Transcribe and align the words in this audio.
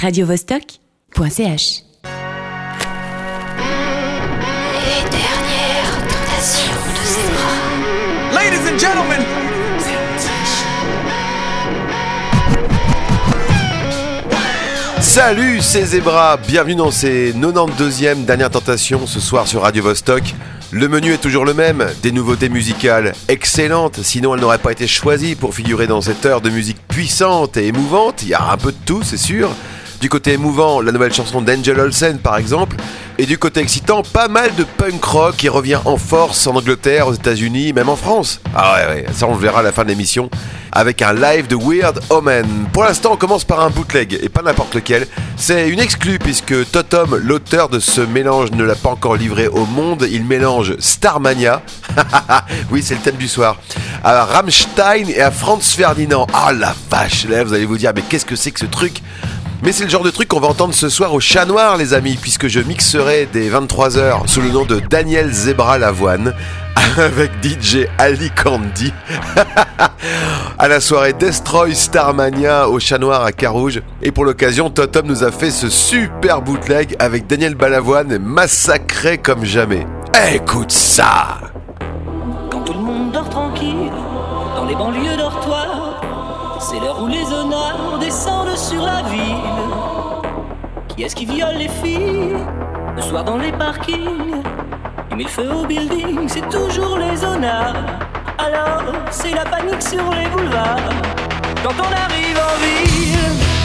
radiovostok.ch. 0.00 1.82
Les 4.72 5.02
dernières 5.10 5.92
tentations 6.08 6.80
de 6.88 7.04
ses 7.04 7.28
bras. 7.28 8.40
Ladies 8.40 8.64
and 8.72 8.78
gentlemen, 8.78 9.22
Salut, 15.00 15.60
c'est 15.60 15.84
Zebra. 15.84 16.38
Bienvenue 16.38 16.76
dans 16.76 16.90
ces 16.90 17.32
92e 17.32 18.24
dernières 18.24 18.50
tentations 18.50 19.06
ce 19.06 19.20
soir 19.20 19.46
sur 19.48 19.62
Radio 19.62 19.82
Vostok. 19.82 20.34
Le 20.70 20.88
menu 20.88 21.12
est 21.12 21.20
toujours 21.20 21.44
le 21.44 21.52
même, 21.52 21.84
des 22.02 22.12
nouveautés 22.12 22.48
musicales 22.48 23.12
excellentes, 23.28 24.00
sinon 24.02 24.34
elles 24.34 24.40
n'auraient 24.40 24.58
pas 24.58 24.72
été 24.72 24.86
choisies 24.86 25.34
pour 25.34 25.54
figurer 25.54 25.88
dans 25.88 26.00
cette 26.00 26.24
heure 26.24 26.40
de 26.40 26.48
musique 26.48 26.78
puissante 26.86 27.56
et 27.56 27.66
émouvante. 27.66 28.22
Il 28.22 28.28
y 28.28 28.34
a 28.34 28.50
un 28.50 28.56
peu 28.56 28.70
de 28.70 28.78
tout, 28.86 29.02
c'est 29.02 29.16
sûr. 29.16 29.50
Du 30.00 30.08
côté 30.08 30.32
émouvant, 30.32 30.80
la 30.80 30.92
nouvelle 30.92 31.12
chanson 31.12 31.42
d'Angel 31.42 31.78
Olsen 31.78 32.18
par 32.18 32.38
exemple, 32.38 32.76
et 33.18 33.26
du 33.26 33.36
côté 33.36 33.60
excitant, 33.60 34.02
pas 34.02 34.28
mal 34.28 34.54
de 34.54 34.64
punk 34.64 35.04
rock 35.04 35.36
qui 35.36 35.50
revient 35.50 35.78
en 35.84 35.98
force 35.98 36.46
en 36.46 36.56
Angleterre, 36.56 37.06
aux 37.06 37.12
États-Unis, 37.12 37.74
même 37.74 37.90
en 37.90 37.96
France. 37.96 38.40
Ah 38.56 38.86
ouais, 38.88 39.04
ça 39.12 39.26
on 39.26 39.34
le 39.34 39.38
verra 39.38 39.60
à 39.60 39.62
la 39.62 39.72
fin 39.72 39.84
de 39.84 39.88
l'émission 39.88 40.30
avec 40.72 41.02
un 41.02 41.12
live 41.12 41.48
de 41.48 41.56
Weird 41.56 42.00
Omen. 42.10 42.46
Pour 42.72 42.84
l'instant, 42.84 43.10
on 43.12 43.16
commence 43.16 43.44
par 43.44 43.60
un 43.60 43.70
bootleg 43.70 44.18
et 44.22 44.28
pas 44.28 44.42
n'importe 44.42 44.74
lequel. 44.74 45.06
C'est 45.36 45.68
une 45.68 45.80
exclue 45.80 46.18
puisque 46.18 46.70
Totom, 46.70 47.16
l'auteur 47.16 47.68
de 47.68 47.78
ce 47.78 48.00
mélange, 48.00 48.52
ne 48.52 48.64
l'a 48.64 48.74
pas 48.74 48.90
encore 48.90 49.16
livré 49.16 49.48
au 49.48 49.66
monde. 49.66 50.06
Il 50.10 50.24
mélange 50.24 50.76
Starmania, 50.78 51.62
oui, 52.70 52.82
c'est 52.82 52.94
le 52.94 53.00
thème 53.00 53.16
du 53.16 53.28
soir, 53.28 53.58
à 54.04 54.24
Rammstein 54.24 55.08
et 55.08 55.20
à 55.20 55.30
Franz 55.30 55.74
Ferdinand. 55.76 56.26
Ah 56.32 56.52
la 56.52 56.74
vache, 56.88 57.26
là 57.28 57.44
vous 57.44 57.52
allez 57.52 57.66
vous 57.66 57.78
dire, 57.78 57.92
mais 57.94 58.02
qu'est-ce 58.02 58.26
que 58.26 58.36
c'est 58.36 58.50
que 58.50 58.60
ce 58.60 58.66
truc? 58.66 59.02
Mais 59.62 59.72
c'est 59.72 59.84
le 59.84 59.90
genre 59.90 60.02
de 60.02 60.10
truc 60.10 60.28
qu'on 60.28 60.40
va 60.40 60.48
entendre 60.48 60.74
ce 60.74 60.88
soir 60.88 61.12
au 61.12 61.20
Chat 61.20 61.44
Noir, 61.44 61.76
les 61.76 61.92
amis, 61.92 62.16
puisque 62.20 62.48
je 62.48 62.60
mixerai 62.60 63.28
des 63.30 63.50
23h 63.50 64.26
sous 64.26 64.40
le 64.40 64.48
nom 64.50 64.64
de 64.64 64.80
Daniel 64.80 65.30
Zebra 65.30 65.78
Lavoine 65.78 66.34
avec 66.96 67.30
DJ 67.42 67.86
Ali 67.98 68.30
Candy 68.30 68.92
à 70.58 70.68
la 70.68 70.80
soirée 70.80 71.12
Destroy 71.12 71.74
Starmania 71.74 72.68
au 72.68 72.80
Chat 72.80 72.98
Noir 72.98 73.22
à 73.24 73.32
Carouge. 73.32 73.82
Et 74.02 74.12
pour 74.12 74.24
l'occasion, 74.24 74.70
Totom 74.70 75.06
nous 75.06 75.24
a 75.24 75.30
fait 75.30 75.50
ce 75.50 75.68
super 75.68 76.40
bootleg 76.40 76.96
avec 76.98 77.26
Daniel 77.26 77.54
Balavoine 77.54 78.18
massacré 78.18 79.18
comme 79.18 79.44
jamais. 79.44 79.86
Écoute 80.32 80.72
ça 80.72 81.38
Quand 82.50 82.60
tout 82.60 82.72
le 82.72 82.80
monde 82.80 83.12
dort 83.12 83.28
tranquille, 83.28 83.90
dans 84.56 84.64
les 84.64 84.74
banlieues 84.74 85.16
sur 88.70 88.82
la 88.82 89.02
ville. 89.02 89.36
Qui 90.88 91.02
est-ce 91.02 91.16
qui 91.16 91.26
viole 91.26 91.56
les 91.56 91.68
filles 91.68 92.36
Le 92.94 93.02
soir 93.02 93.24
dans 93.24 93.36
les 93.36 93.50
parkings, 93.50 94.42
il 95.10 95.16
met 95.16 95.24
le 95.24 95.28
feu 95.28 95.50
au 95.52 95.66
building, 95.66 96.28
c'est 96.28 96.48
toujours 96.48 96.96
les 96.98 97.24
honneurs. 97.24 97.74
Alors, 98.38 98.82
c'est 99.10 99.34
la 99.34 99.44
panique 99.44 99.82
sur 99.82 100.08
les 100.12 100.28
boulevards. 100.28 100.92
Quand 101.64 101.74
on 101.78 101.92
arrive 102.04 102.38
en 102.48 102.54
ville. 102.62 103.59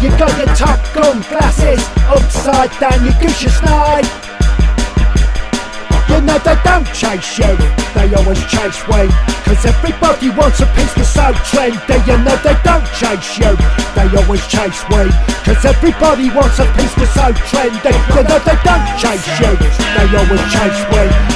You 0.00 0.08
got 0.16 0.32
your 0.38 0.48
Top 0.56 0.80
Gun 0.94 1.20
glasses 1.28 1.84
upside 2.08 2.72
down, 2.80 3.04
you 3.04 3.12
goose 3.20 3.42
your 3.42 3.52
snide. 3.52 4.08
You 6.08 6.22
know 6.22 6.38
they 6.40 6.56
don't 6.64 6.88
chase 6.96 7.36
you, 7.36 7.52
they 7.92 8.08
always 8.16 8.40
chase 8.48 8.80
we. 8.88 9.12
Cause 9.44 9.60
everybody 9.66 10.30
wants 10.30 10.60
a 10.60 10.66
piece 10.72 10.94
that's 10.94 11.10
so 11.12 11.28
trendy. 11.52 12.00
You 12.08 12.16
know 12.24 12.36
they 12.40 12.56
don't 12.64 12.86
chase 12.96 13.36
you, 13.36 13.52
they 13.92 14.08
always 14.16 14.46
chase 14.48 14.80
we. 14.88 15.04
Cause 15.44 15.64
everybody 15.68 16.30
wants 16.32 16.58
a 16.58 16.64
piece 16.80 16.94
that's 16.96 17.12
so 17.12 17.28
trendy. 17.52 17.92
You 18.16 18.22
know 18.24 18.40
they 18.40 18.56
don't 18.64 18.86
chase 18.96 19.28
you, 19.36 19.52
they 19.52 20.08
always 20.16 20.40
chase 20.48 20.80
we. 20.96 21.29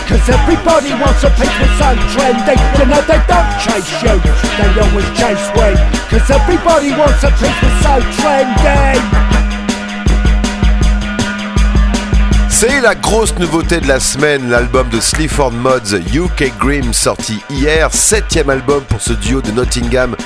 C'est 12.50 12.80
la 12.80 12.94
grosse 12.94 13.34
nouveauté 13.38 13.80
de 13.80 13.88
la 13.88 13.98
semaine, 13.98 14.50
l'album 14.50 14.88
de 14.88 15.00
Sleaford 15.00 15.52
Mods 15.52 15.96
UK 16.14 16.52
Grim 16.58 16.92
sorti 16.92 17.42
hier, 17.50 17.92
septième 17.92 18.50
album 18.50 18.82
pour 18.84 19.00
ce 19.00 19.12
duo 19.12 19.40
de 19.40 19.50
Nottingham 19.50 20.16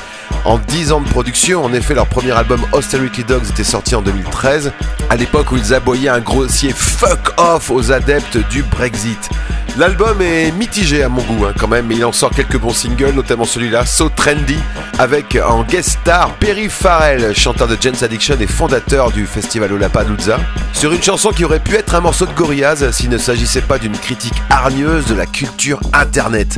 en 0.44 0.58
10 0.58 0.92
ans 0.92 1.00
de 1.00 1.08
production. 1.08 1.64
En 1.64 1.72
effet, 1.72 1.94
leur 1.94 2.06
premier 2.06 2.32
album 2.32 2.60
Austerity 2.72 3.24
Dogs 3.24 3.48
était 3.50 3.64
sorti 3.64 3.94
en 3.94 4.02
2013, 4.02 4.72
à 5.10 5.16
l'époque 5.16 5.52
où 5.52 5.56
ils 5.56 5.74
aboyaient 5.74 6.08
un 6.08 6.20
grossier 6.20 6.72
fuck 6.74 7.32
off 7.38 7.70
aux 7.70 7.92
adeptes 7.92 8.38
du 8.48 8.62
Brexit. 8.62 9.30
L'album 9.76 10.20
est 10.22 10.50
mitigé 10.52 11.02
à 11.02 11.08
mon 11.08 11.22
goût 11.22 11.44
hein, 11.46 11.52
quand 11.56 11.68
même, 11.68 11.86
mais 11.86 11.96
il 11.96 12.04
en 12.04 12.12
sort 12.12 12.30
quelques 12.30 12.58
bons 12.58 12.72
singles, 12.72 13.12
notamment 13.14 13.44
celui-là, 13.44 13.86
So 13.86 14.08
Trendy, 14.08 14.58
avec 14.98 15.36
en 15.36 15.62
guest 15.62 15.98
star 16.00 16.34
Perry 16.34 16.68
Farrell, 16.68 17.34
chanteur 17.36 17.68
de 17.68 17.76
Jane's 17.80 18.02
Addiction 18.02 18.36
et 18.40 18.46
fondateur 18.46 19.12
du 19.12 19.26
festival 19.26 19.70
Lollapalooza, 19.70 20.38
sur 20.72 20.92
une 20.92 21.02
chanson 21.02 21.30
qui 21.30 21.44
aurait 21.44 21.60
pu 21.60 21.74
être 21.76 21.94
un 21.94 22.00
morceau 22.00 22.26
de 22.26 22.32
Gorillaz 22.32 22.90
s'il 22.92 23.10
ne 23.10 23.18
s'agissait 23.18 23.60
pas 23.60 23.78
d'une 23.78 23.96
critique 23.96 24.34
hargneuse 24.50 25.06
de 25.06 25.14
la 25.14 25.26
culture 25.26 25.80
internet. 25.92 26.56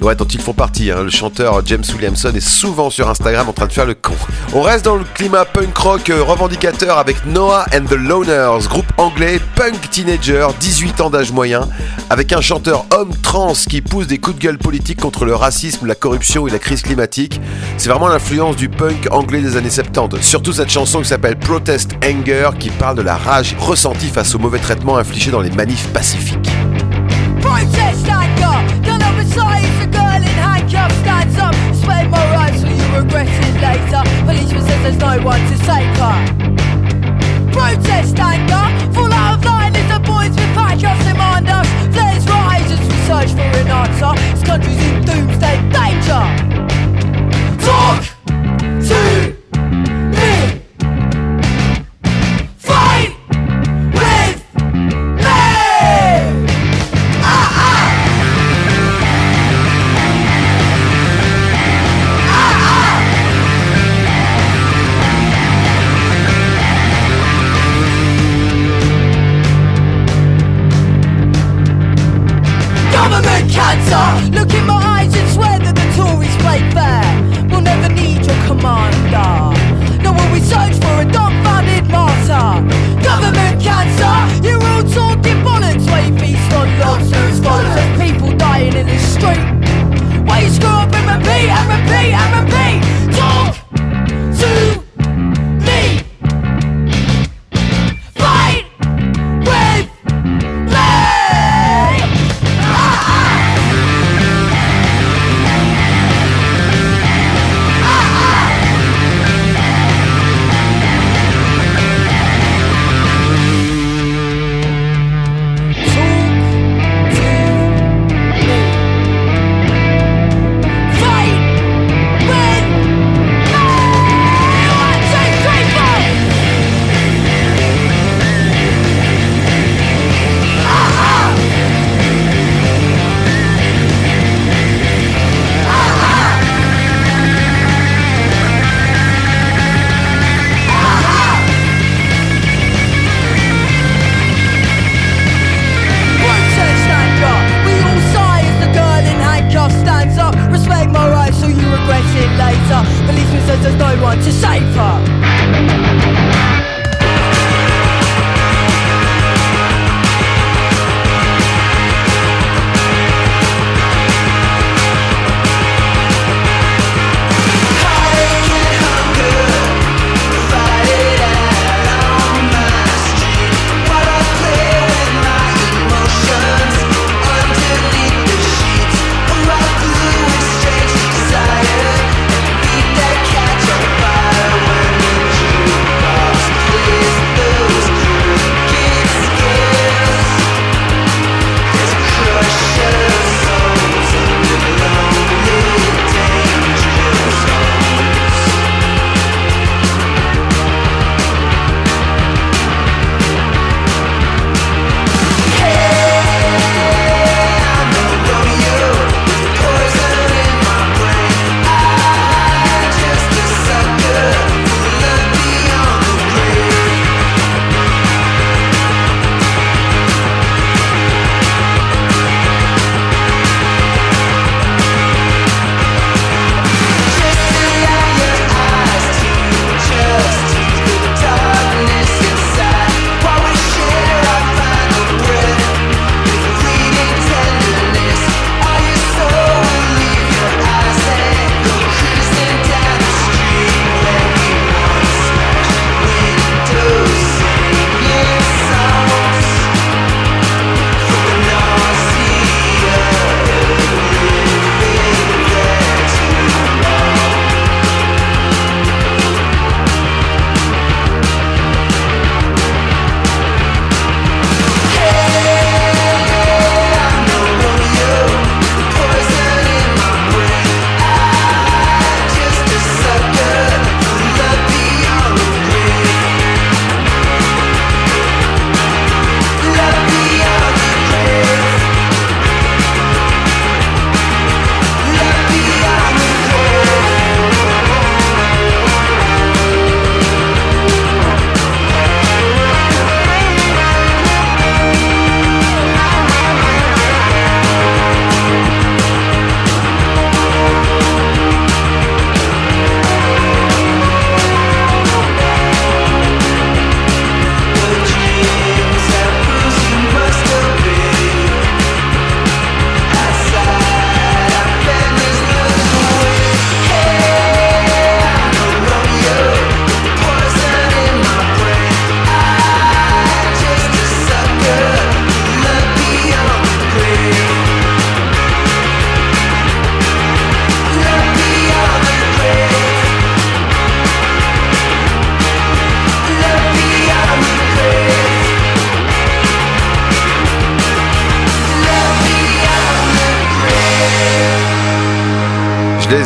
Ouais, 0.00 0.14
dont 0.14 0.24
ils 0.26 0.40
font 0.40 0.52
partie. 0.52 0.92
hein. 0.92 1.02
Le 1.02 1.10
chanteur 1.10 1.60
James 1.66 1.82
Williamson 1.92 2.32
est 2.34 2.40
souvent 2.40 2.88
sur 2.88 3.08
Instagram 3.08 3.48
en 3.48 3.52
train 3.52 3.66
de 3.66 3.72
faire 3.72 3.84
le 3.84 3.94
con. 3.94 4.14
On 4.54 4.62
reste 4.62 4.84
dans 4.84 4.94
le 4.94 5.04
climat 5.14 5.44
punk 5.44 5.76
rock 5.76 6.10
euh, 6.10 6.22
revendicateur 6.22 6.98
avec 6.98 7.26
Noah 7.26 7.66
and 7.74 7.84
the 7.86 7.94
Loners, 7.94 8.68
groupe 8.68 8.86
anglais 8.96 9.40
punk 9.56 9.90
teenager, 9.90 10.46
18 10.60 11.00
ans 11.00 11.10
d'âge 11.10 11.32
moyen, 11.32 11.68
avec 12.10 12.32
un 12.32 12.40
chanteur 12.40 12.86
homme 12.96 13.10
trans 13.22 13.54
qui 13.54 13.80
pousse 13.82 14.06
des 14.06 14.18
coups 14.18 14.36
de 14.36 14.42
gueule 14.42 14.58
politiques 14.58 15.00
contre 15.00 15.24
le 15.24 15.34
racisme, 15.34 15.84
la 15.86 15.96
corruption 15.96 16.46
et 16.46 16.50
la 16.50 16.60
crise 16.60 16.82
climatique. 16.82 17.40
C'est 17.76 17.88
vraiment 17.90 18.08
l'influence 18.08 18.54
du 18.54 18.68
punk 18.68 19.08
anglais 19.10 19.40
des 19.40 19.56
années 19.56 19.68
70. 19.68 20.22
Surtout 20.22 20.52
cette 20.52 20.70
chanson 20.70 21.00
qui 21.00 21.08
s'appelle 21.08 21.36
Protest 21.36 21.90
Anger 22.04 22.50
qui 22.58 22.70
parle 22.70 22.96
de 22.96 23.02
la 23.02 23.16
rage 23.16 23.56
ressentie 23.58 24.08
face 24.08 24.32
aux 24.34 24.38
mauvais 24.38 24.60
traitements 24.60 24.96
infligés 24.96 25.32
dans 25.32 25.40
les 25.40 25.50
manifs 25.50 25.88
pacifiques. 25.88 26.48
Protest 27.40 28.08
anger, 28.08 28.58
a 29.80 29.86
girl 29.86 30.20
in 30.28 30.36
handcuffs 30.44 30.96
stands 30.96 31.38
up. 31.38 31.54
My 32.10 32.24
so 32.60 32.66
you 32.66 32.86
regret 32.96 33.28
it 33.28 33.54
later. 33.62 34.02
Policeman 34.26 34.62
says 34.66 34.82
there's 34.82 34.96
no 34.98 35.24
one 35.24 35.40
to 35.50 35.56
her. 36.02 36.16
Protest 37.52 38.18
anger, 38.18 38.64
full 38.94 39.12
out 39.12 39.38
of 39.38 39.44
line 39.44 39.74
is 39.74 39.88
the 39.88 40.00
boys 40.00 40.30
with 40.30 40.54
handcuffs 40.54 41.04
demand 41.04 41.48
us. 41.48 41.97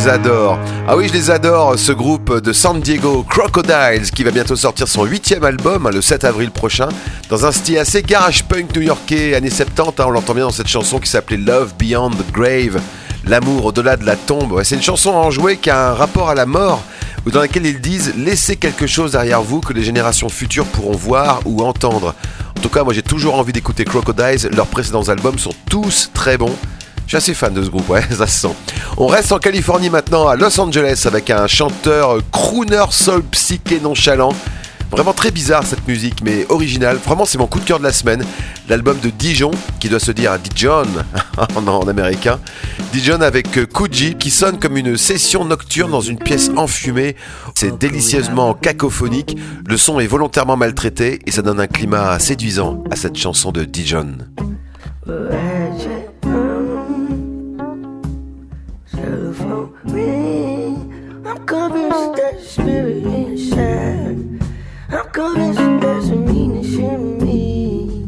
Les 0.03 0.09
adore. 0.09 0.59
Ah 0.89 0.97
oui, 0.97 1.07
je 1.07 1.13
les 1.13 1.31
adore, 1.31 1.79
ce 1.79 1.93
groupe 1.93 2.41
de 2.41 2.53
San 2.53 2.81
Diego 2.81 3.25
Crocodiles 3.29 4.11
qui 4.13 4.25
va 4.25 4.33
bientôt 4.33 4.57
sortir 4.57 4.89
son 4.89 5.05
huitième 5.05 5.45
album 5.45 5.87
hein, 5.87 5.91
le 5.91 6.01
7 6.01 6.25
avril 6.25 6.51
prochain 6.51 6.89
dans 7.29 7.47
un 7.47 7.53
style 7.53 7.79
assez 7.79 8.03
garage 8.03 8.43
punk 8.45 8.75
new-yorkais 8.75 9.35
années 9.35 9.51
70. 9.51 9.81
hein, 9.81 10.05
on 10.07 10.11
l'entend 10.11 10.35
bien 10.35 10.45
dans 10.45 10.51
cette 10.51 10.67
chanson 10.67 10.99
qui 10.99 11.09
s'appelait 11.09 11.37
Love 11.37 11.75
Beyond 11.79 12.11
the 12.11 12.33
Grave, 12.33 12.81
l'amour 13.27 13.67
au-delà 13.67 13.97
de 13.97 14.05
la 14.05 14.17
tombe. 14.17 14.61
C'est 14.65 14.75
une 14.75 14.83
chanson 14.83 15.11
enjouée 15.11 15.59
qui 15.59 15.71
a 15.71 15.91
un 15.91 15.95
rapport 15.95 16.31
à 16.31 16.35
la 16.35 16.47
mort 16.47 16.83
ou 17.25 17.31
dans 17.31 17.41
laquelle 17.41 17.67
ils 17.67 17.81
disent 17.81 18.15
laissez 18.17 18.57
quelque 18.57 18.89
chose 18.89 19.13
derrière 19.13 19.43
vous 19.43 19.61
que 19.61 19.73
les 19.73 19.85
générations 19.85 20.29
futures 20.29 20.67
pourront 20.67 20.97
voir 20.97 21.43
ou 21.45 21.63
entendre. 21.63 22.17
En 22.57 22.61
tout 22.61 22.71
cas, 22.71 22.83
moi 22.83 22.93
j'ai 22.93 23.03
toujours 23.03 23.37
envie 23.37 23.53
d'écouter 23.53 23.85
Crocodiles. 23.85 24.49
Leurs 24.53 24.67
précédents 24.67 25.09
albums 25.09 25.39
sont 25.39 25.55
tous 25.71 26.11
très 26.13 26.39
bons. 26.39 26.57
Je 27.13 27.19
suis 27.19 27.31
assez 27.31 27.35
fan 27.35 27.53
de 27.53 27.63
ce 27.63 27.69
groupe, 27.69 27.89
ouais, 27.91 28.03
ça 28.11 28.27
se 28.27 28.49
sent. 28.49 28.55
On 28.99 29.07
reste 29.07 29.33
en 29.33 29.39
Californie 29.39 29.91
maintenant, 29.91 30.29
à 30.29 30.37
Los 30.37 30.61
Angeles, 30.61 31.05
avec 31.07 31.31
un 31.31 31.47
chanteur 31.47 32.19
crooner 32.31 32.85
soul 32.91 33.23
psyché 33.25 33.81
nonchalant. 33.81 34.33
Vraiment 34.93 35.15
très 35.15 35.31
bizarre 35.31 35.65
cette 35.65 35.89
musique, 35.89 36.23
mais 36.23 36.45
originale. 36.51 36.99
Vraiment, 37.03 37.25
c'est 37.25 37.39
mon 37.39 37.47
coup 37.47 37.59
de 37.59 37.65
cœur 37.65 37.79
de 37.79 37.85
la 37.85 37.93
semaine. 37.93 38.23
L'album 38.69 38.99
de 39.01 39.09
Dijon, 39.09 39.51
qui 39.81 39.89
doit 39.89 39.99
se 39.99 40.13
dire 40.13 40.39
Dijon 40.39 40.85
en, 41.57 41.89
américain. 41.89 42.39
Dijon 42.93 43.23
avec 43.23 43.57
euh, 43.57 43.65
Kuji, 43.65 44.17
qui 44.17 44.31
sonne 44.31 44.59
comme 44.59 44.77
une 44.77 44.99
session 44.99 45.47
nocturne 45.47 45.91
dans 45.91 46.03
une 46.03 46.19
pièce 46.19 46.51
enfumée. 46.57 47.17
C'est 47.55 47.79
délicieusement 47.79 48.53
cacophonique. 48.53 49.39
Le 49.67 49.79
son 49.79 49.99
est 49.99 50.07
volontairement 50.07 50.59
maltraité 50.59 51.21
et 51.25 51.31
ça 51.31 51.41
donne 51.41 51.59
un 51.59 51.67
climat 51.67 52.19
séduisant 52.19 52.85
à 52.91 52.97
cette 52.97 53.17
chanson 53.17 53.51
de 53.51 53.65
Dijon. 53.65 54.19
I'm 59.85 61.45
convinced 61.45 62.15
there's 62.15 62.41
a 62.41 62.47
spirit 62.47 63.03
inside. 63.03 64.41
I'm 64.91 65.11
convinced 65.11 65.59
there's 65.83 66.11
a 66.11 66.17
meanness 66.17 66.75
in 66.75 67.19
me. 67.19 68.07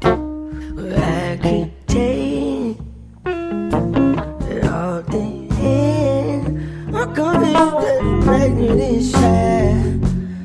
But 0.00 0.98
I 0.98 1.38
can 1.42 1.70
take 1.86 2.78
that 3.24 4.64
all 4.72 5.02
the 5.02 5.48
end. 5.60 6.96
I'm 6.96 7.14
convinced 7.14 7.76
there's 7.80 8.00
a 8.00 8.04
magnet 8.24 8.80
inside. 8.80 10.00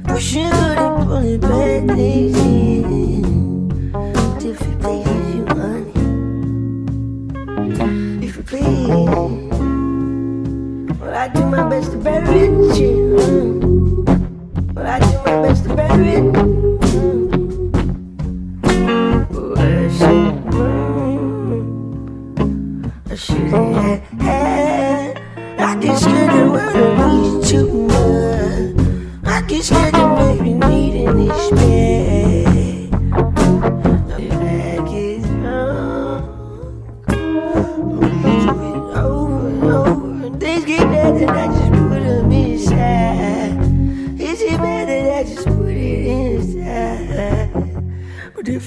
Pushing 0.05 0.49
good 0.49 0.77
and 0.77 1.07
pulling 1.07 1.39
bad 1.39 1.87
things 1.95 2.34
I 11.25 11.27
do 11.29 11.43
my 11.47 11.67
best 11.67 11.91
to 11.91 11.97
bury 11.97 12.41
it, 12.41 12.51
yeah. 12.77 13.17
Well, 14.75 14.85
I 14.85 14.99
do 14.99 15.17
my 15.25 15.41
best 15.41 15.63
to 15.63 15.73
bury 15.75 16.09
it. 16.09 16.23
mm. 16.23 16.45
I 19.57 19.89
should. 19.97 20.33
I 23.11 23.15
should 23.15 23.47
have 23.49 24.03
had. 24.21 25.19
I 25.57 25.81
just 25.81 26.03
couldn't 26.05 26.51
wear 26.51 26.71
the 26.73 27.41
too 27.43 27.69
much. 27.87 28.75
I 29.25 29.41
get 29.47 29.63
scared 29.63 29.95
to 29.95 30.05
make 30.15 30.41
me 30.41 30.53
need 30.53 31.07
an 31.07 31.17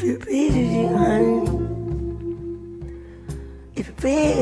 if 0.01 0.05
it 0.05 0.21
pleases 0.21 0.55
you 0.55 0.55
beat 0.55 0.55
it, 0.55 0.73
you, 0.75 0.97
honey, 0.97 1.43
if 3.75 3.89
you 3.89 3.95
beat 4.01 4.37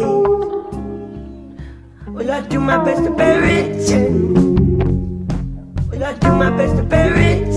Will 2.09 2.31
I 2.31 2.41
do 2.43 2.61
my 2.61 2.77
best 2.85 3.05
to 3.05 3.11
bear 3.11 3.43
it? 3.45 3.91
Will 5.91 6.05
I 6.05 6.13
do 6.15 6.33
my 6.33 6.51
best 6.51 6.77
to 6.77 6.83
bear 6.83 7.15
it? 7.17 7.49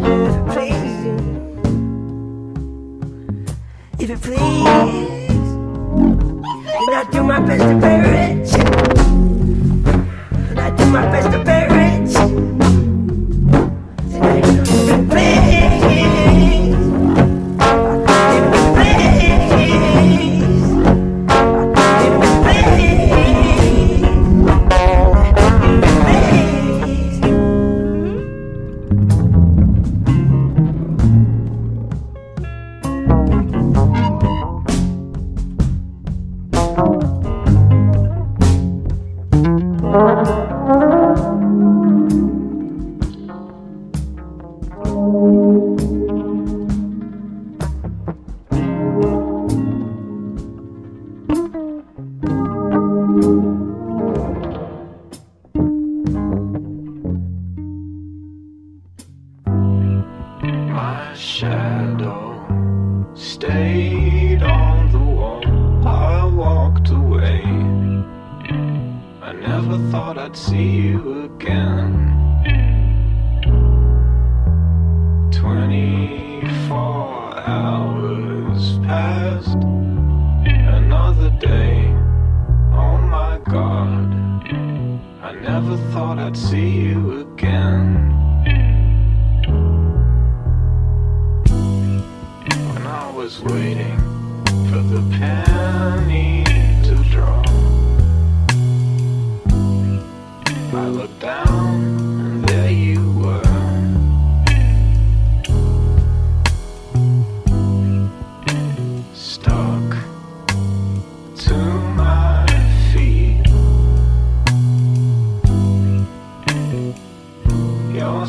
If 0.00 0.34
it 0.34 0.46
please 0.48 1.04
you, 1.04 1.14
if 3.98 4.10
it 4.10 4.20
please, 4.22 5.48
will 6.78 6.94
I 6.94 7.04
do 7.12 7.22
my 7.22 7.40
best 7.40 7.62
to 7.62 7.78
bear 7.80 7.90
it? 7.90 7.93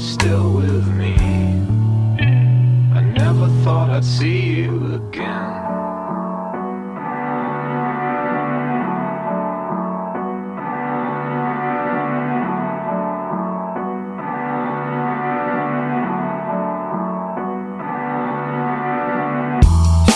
Still 0.05 0.51
with 0.53 0.87
me. 0.87 1.15
I 2.93 3.01
never 3.01 3.47
thought 3.63 3.89
I'd 3.89 4.05
see 4.05 4.61
you 4.61 4.93
again. 4.93 5.63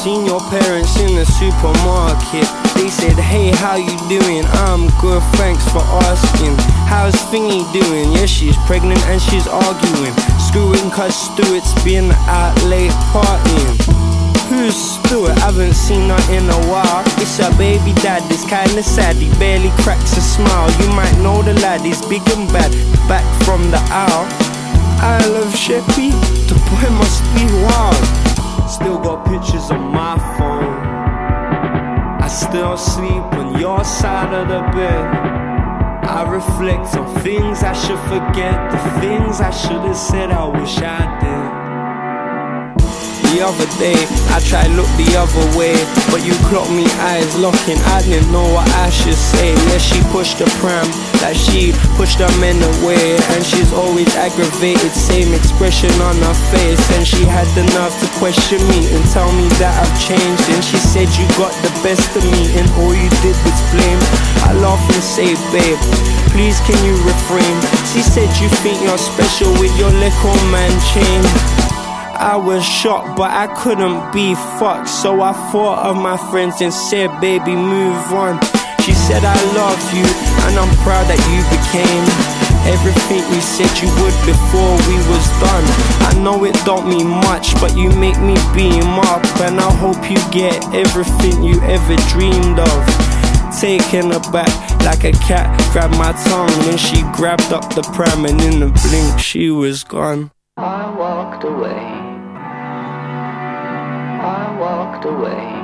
Seen 0.03 0.25
your 0.27 0.39
parents 0.49 0.99
in 0.99 1.15
the 1.15 1.25
supermarket. 1.25 2.68
They 2.79 2.87
said, 2.87 3.19
Hey, 3.19 3.51
how 3.51 3.75
you 3.75 3.91
doing? 4.07 4.45
I'm 4.63 4.87
good, 5.03 5.21
thanks 5.35 5.67
for 5.67 5.83
asking. 6.07 6.55
How's 6.87 7.13
Thingy 7.27 7.67
doing? 7.75 8.13
Yeah, 8.13 8.25
she's 8.25 8.55
pregnant 8.63 9.03
and 9.11 9.21
she's 9.21 9.47
arguing. 9.47 10.15
Screwing 10.39 10.89
cause 10.89 11.11
Stuart's 11.11 11.75
been 11.83 12.09
out 12.31 12.55
late 12.71 12.95
partying. 13.11 13.75
Who's 14.47 14.79
Stuart? 14.79 15.35
I 15.43 15.51
haven't 15.51 15.73
seen 15.73 16.07
her 16.07 16.23
in 16.31 16.47
a 16.47 16.59
while. 16.71 17.03
It's 17.19 17.35
her 17.43 17.51
baby 17.57 17.91
dad, 17.99 18.23
it's 18.31 18.47
kinda 18.47 18.81
sad. 18.81 19.17
He 19.17 19.27
barely 19.37 19.71
cracks 19.83 20.15
a 20.15 20.21
smile. 20.21 20.71
You 20.79 20.87
might 20.95 21.17
know 21.19 21.43
the 21.43 21.55
lad, 21.59 21.81
he's 21.81 22.01
big 22.07 22.23
and 22.31 22.47
bad. 22.47 22.71
Back 23.11 23.27
from 23.43 23.59
the 23.71 23.81
owl. 23.91 24.23
I 25.03 25.19
love 25.27 25.51
Sheppy, 25.51 26.15
the 26.47 26.55
boy 26.55 26.89
must 26.95 27.27
be 27.35 27.43
wild. 27.59 28.05
Still 28.71 28.97
got 28.97 29.27
pictures 29.27 29.69
on 29.69 29.91
my 29.91 30.15
phone. 30.37 30.58
Still 32.49 32.77
sleep 32.77 33.29
on 33.37 33.59
your 33.59 33.83
side 33.83 34.33
of 34.33 34.47
the 34.47 34.61
bed. 34.75 35.05
I 36.09 36.27
reflect 36.27 36.95
on 36.95 37.05
things 37.21 37.61
I 37.61 37.73
should 37.73 37.99
forget, 38.09 38.71
the 38.71 38.79
things 38.99 39.39
I 39.39 39.51
should 39.51 39.85
have 39.85 39.95
said, 39.95 40.31
I 40.31 40.47
wish 40.47 40.79
I 40.81 40.97
did. 41.21 41.69
The 43.29 43.45
other 43.45 43.69
day, 43.77 43.93
I 44.33 44.39
tried 44.41 44.71
look 44.73 44.89
the 44.97 45.13
other 45.13 45.45
way, 45.59 45.77
but 46.09 46.25
you 46.25 46.33
clocked 46.49 46.71
me 46.71 46.89
eyes 47.13 47.37
locking. 47.37 47.77
I 47.93 48.01
didn't 48.01 48.31
know 48.31 48.51
what 48.51 48.67
I 48.81 48.89
should 48.89 49.13
say. 49.13 49.53
Yeah, 49.53 49.77
she 49.77 50.01
pushed 50.09 50.39
the 50.39 50.45
pram 50.57 50.89
like 51.21 51.35
she 51.35 51.71
pushed 51.99 52.19
the 52.19 52.27
men 52.39 52.57
away, 52.79 53.19
and 53.35 53.41
she's 53.43 53.71
always 53.73 54.09
aggravated. 54.15 54.91
Same 54.91 55.33
expression 55.33 55.91
on 56.01 56.15
her 56.19 56.37
face, 56.51 56.83
and 56.95 57.05
she 57.05 57.23
had 57.25 57.47
the 57.55 57.63
nerve 57.75 57.93
to 57.99 58.07
question 58.19 58.59
me 58.71 58.87
and 58.95 59.03
tell 59.11 59.31
me 59.35 59.47
that 59.59 59.75
I've 59.75 59.95
changed. 59.99 60.45
And 60.51 60.63
she 60.63 60.77
said 60.79 61.07
you 61.19 61.27
got 61.35 61.51
the 61.63 61.71
best 61.83 62.07
of 62.15 62.23
me, 62.23 62.55
and 62.55 62.67
all 62.79 62.93
you 62.95 63.09
did 63.23 63.37
was 63.43 63.59
blame. 63.71 64.01
I 64.47 64.55
laugh 64.59 64.81
and 64.91 65.03
say, 65.03 65.35
babe, 65.51 65.79
please 66.31 66.59
can 66.63 66.79
you 66.87 66.95
refrain? 67.03 67.55
She 67.91 68.01
said 68.01 68.29
you 68.39 68.49
think 68.63 68.81
you're 68.81 68.97
special 68.97 69.51
with 69.59 69.73
your 69.77 69.91
little 69.91 70.39
man 70.49 70.71
chain. 70.95 71.21
I 72.19 72.35
was 72.35 72.65
shocked, 72.65 73.15
but 73.15 73.31
I 73.31 73.47
couldn't 73.55 74.11
be 74.11 74.35
fucked. 74.59 74.89
So 74.89 75.21
I 75.21 75.31
thought 75.51 75.85
of 75.85 75.95
my 75.95 76.17
friends 76.17 76.59
and 76.59 76.73
said, 76.73 77.07
baby, 77.21 77.55
move 77.55 78.11
on. 78.11 78.39
Said, 79.09 79.25
I 79.25 79.41
love 79.57 79.81
you, 79.89 80.05
and 80.45 80.53
I'm 80.61 80.69
proud 80.85 81.09
that 81.09 81.17
you 81.33 81.41
became 81.49 82.05
everything 82.69 83.25
you 83.33 83.41
said 83.41 83.65
you 83.81 83.89
would 83.97 84.13
before 84.21 84.77
we 84.85 85.01
was 85.09 85.25
done. 85.41 85.65
I 86.05 86.13
know 86.21 86.45
it 86.45 86.53
don't 86.63 86.87
mean 86.87 87.07
much, 87.07 87.57
but 87.59 87.75
you 87.75 87.89
make 87.97 88.21
me 88.21 88.37
beam 88.53 88.85
up, 89.09 89.25
and 89.41 89.59
I 89.59 89.71
hope 89.81 89.97
you 90.13 90.21
get 90.29 90.61
everything 90.77 91.41
you 91.41 91.59
ever 91.65 91.97
dreamed 92.13 92.61
of. 92.61 92.81
Taken 93.59 94.11
aback 94.13 94.53
like 94.85 95.03
a 95.03 95.11
cat 95.25 95.57
grabbed 95.73 95.97
my 95.97 96.13
tongue 96.29 96.53
when 96.69 96.77
she 96.77 97.01
grabbed 97.17 97.51
up 97.51 97.73
the 97.73 97.81
pram, 97.97 98.25
and 98.25 98.39
in 98.39 98.61
a 98.61 98.69
blink 98.69 99.17
she 99.17 99.49
was 99.49 99.83
gone. 99.83 100.29
I 100.55 100.85
walked 100.95 101.43
away. 101.43 101.81
I 104.21 104.55
walked 104.59 105.05
away. 105.05 105.58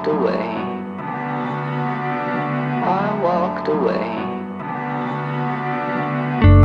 Walked 0.00 0.18
away. 0.18 0.48
I 2.86 3.20
walked 3.22 3.68
away. 3.68 4.19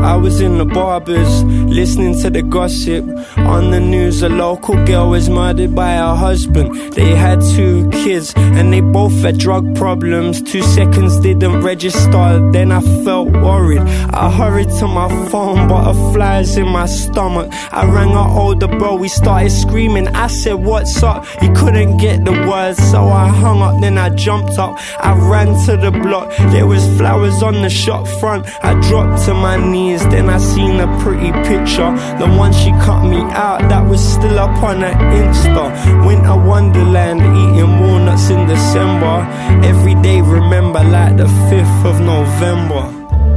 I 0.06 0.16
was 0.18 0.40
in 0.40 0.60
the 0.60 0.66
barbers, 0.66 1.44
listening 1.44 2.22
to 2.22 2.30
the 2.30 2.44
gossip. 2.44 3.04
On 3.38 3.72
the 3.72 3.80
news, 3.80 4.22
a 4.22 4.30
local 4.30 4.76
girl 4.86 5.10
was 5.10 5.30
murdered 5.30 5.74
by 5.74 5.96
her 5.96 6.16
husband. 6.16 6.94
They 6.94 7.16
had 7.16 7.42
two 7.42 7.90
kids, 7.90 8.32
and 8.36 8.72
they 8.72 8.82
both 8.82 9.14
had 9.24 9.40
drug 9.40 9.76
problems. 9.76 10.44
Two 10.44 10.62
seconds 10.62 11.20
didn't 11.22 11.62
register, 11.62 12.52
then 12.52 12.72
I 12.72 12.82
felt 13.04 13.30
worried. 13.30 13.82
I 14.14 14.30
hurried 14.32 14.70
to 14.80 14.88
my 14.88 15.10
phone, 15.30 15.68
butterflies 15.68 16.56
in 16.56 16.68
my 16.70 16.86
stomach. 16.86 17.48
I 17.72 17.86
rang 17.86 18.12
our 18.12 18.30
older 18.30 18.68
bro, 18.68 18.96
we 18.98 19.08
started 19.08 19.50
screaming. 19.50 20.08
I 20.10 20.28
said, 20.28 20.54
What's 20.54 21.02
up? 21.02 21.26
He 21.42 21.50
couldn't 21.54 21.98
get 21.98 22.24
the 22.24 22.32
words, 22.48 22.78
so 22.92 23.08
I 23.10 23.28
hung 23.28 23.64
up, 23.64 23.82
then 23.82 23.98
I 23.98 24.10
jumped 24.10 24.60
up. 24.60 24.78
I 25.00 25.14
ran 25.18 25.48
to 25.66 25.78
the 25.78 25.92
block, 25.92 26.30
there 26.54 26.68
was 26.68 26.86
flowers 26.96 27.42
on 27.42 27.56
the 27.64 27.70
shop 27.72 28.08
front. 28.20 28.46
I 28.64 28.80
dropped 28.88 29.26
to 29.26 29.34
my 29.34 29.58
knees, 29.58 29.95
then 30.04 30.30
I 30.30 30.38
seen 30.38 30.80
a 30.80 30.88
pretty 31.02 31.32
picture. 31.48 31.92
The 32.20 32.28
one 32.38 32.54
she 32.54 32.72
cut 32.84 33.04
me 33.04 33.22
out, 33.32 33.62
that 33.70 33.88
was 33.88 34.02
still 34.02 34.40
up 34.40 34.64
on 34.64 34.82
her 34.82 34.96
Insta. 35.20 36.06
Winter 36.06 36.36
Wonderland, 36.36 37.22
eating 37.22 37.80
walnuts 37.80 38.30
in 38.30 38.48
December. 38.48 39.28
Every 39.66 39.96
day 40.02 40.22
remember 40.22 40.84
like 40.84 41.18
the 41.18 41.28
5th 41.50 41.86
of 41.86 42.02
November. 42.02 42.84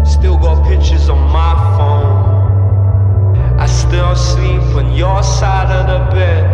Still 0.04 0.38
got 0.38 0.66
pictures 0.66 1.08
on 1.08 1.20
my 1.32 1.54
phone. 1.76 3.58
I 3.58 3.66
still 3.66 4.14
sleep 4.14 4.62
on 4.76 4.92
your 4.94 5.22
side 5.22 5.70
of 5.70 5.86
the 5.86 6.14
bed. 6.14 6.44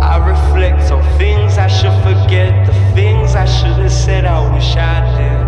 I 0.00 0.16
reflect 0.18 0.90
on 0.90 1.02
things 1.18 1.58
I 1.58 1.66
should 1.66 1.96
forget, 2.02 2.66
the 2.66 2.72
things 2.94 3.34
I 3.34 3.46
should 3.46 3.78
have 3.82 3.92
said, 3.92 4.24
I 4.24 4.54
wish 4.54 4.76
I 4.76 5.00
did. 5.16 5.43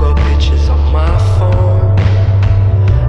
Got 0.00 0.16
pictures 0.16 0.66
on 0.70 0.92
my 0.94 1.18
phone. 1.36 1.98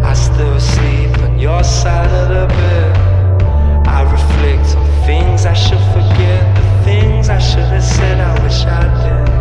I 0.04 0.13
still 0.13 0.60
sleep 0.60 1.17
on 1.19 1.39
your 1.39 1.63
side 1.63 2.12
of 2.12 2.27
the 2.27 2.47
bed. 2.54 3.88
I 3.88 4.01
reflect 4.12 4.75
on 4.75 5.06
things 5.06 5.45
I 5.45 5.54
should 5.54 5.86
forget, 5.95 6.56
the 6.58 6.84
things 6.84 7.30
I 7.30 7.39
should 7.39 7.69
have 7.75 7.82
said, 7.82 8.19
I 8.19 8.43
wish 8.43 8.65
I 8.65 9.25
did. 9.25 9.40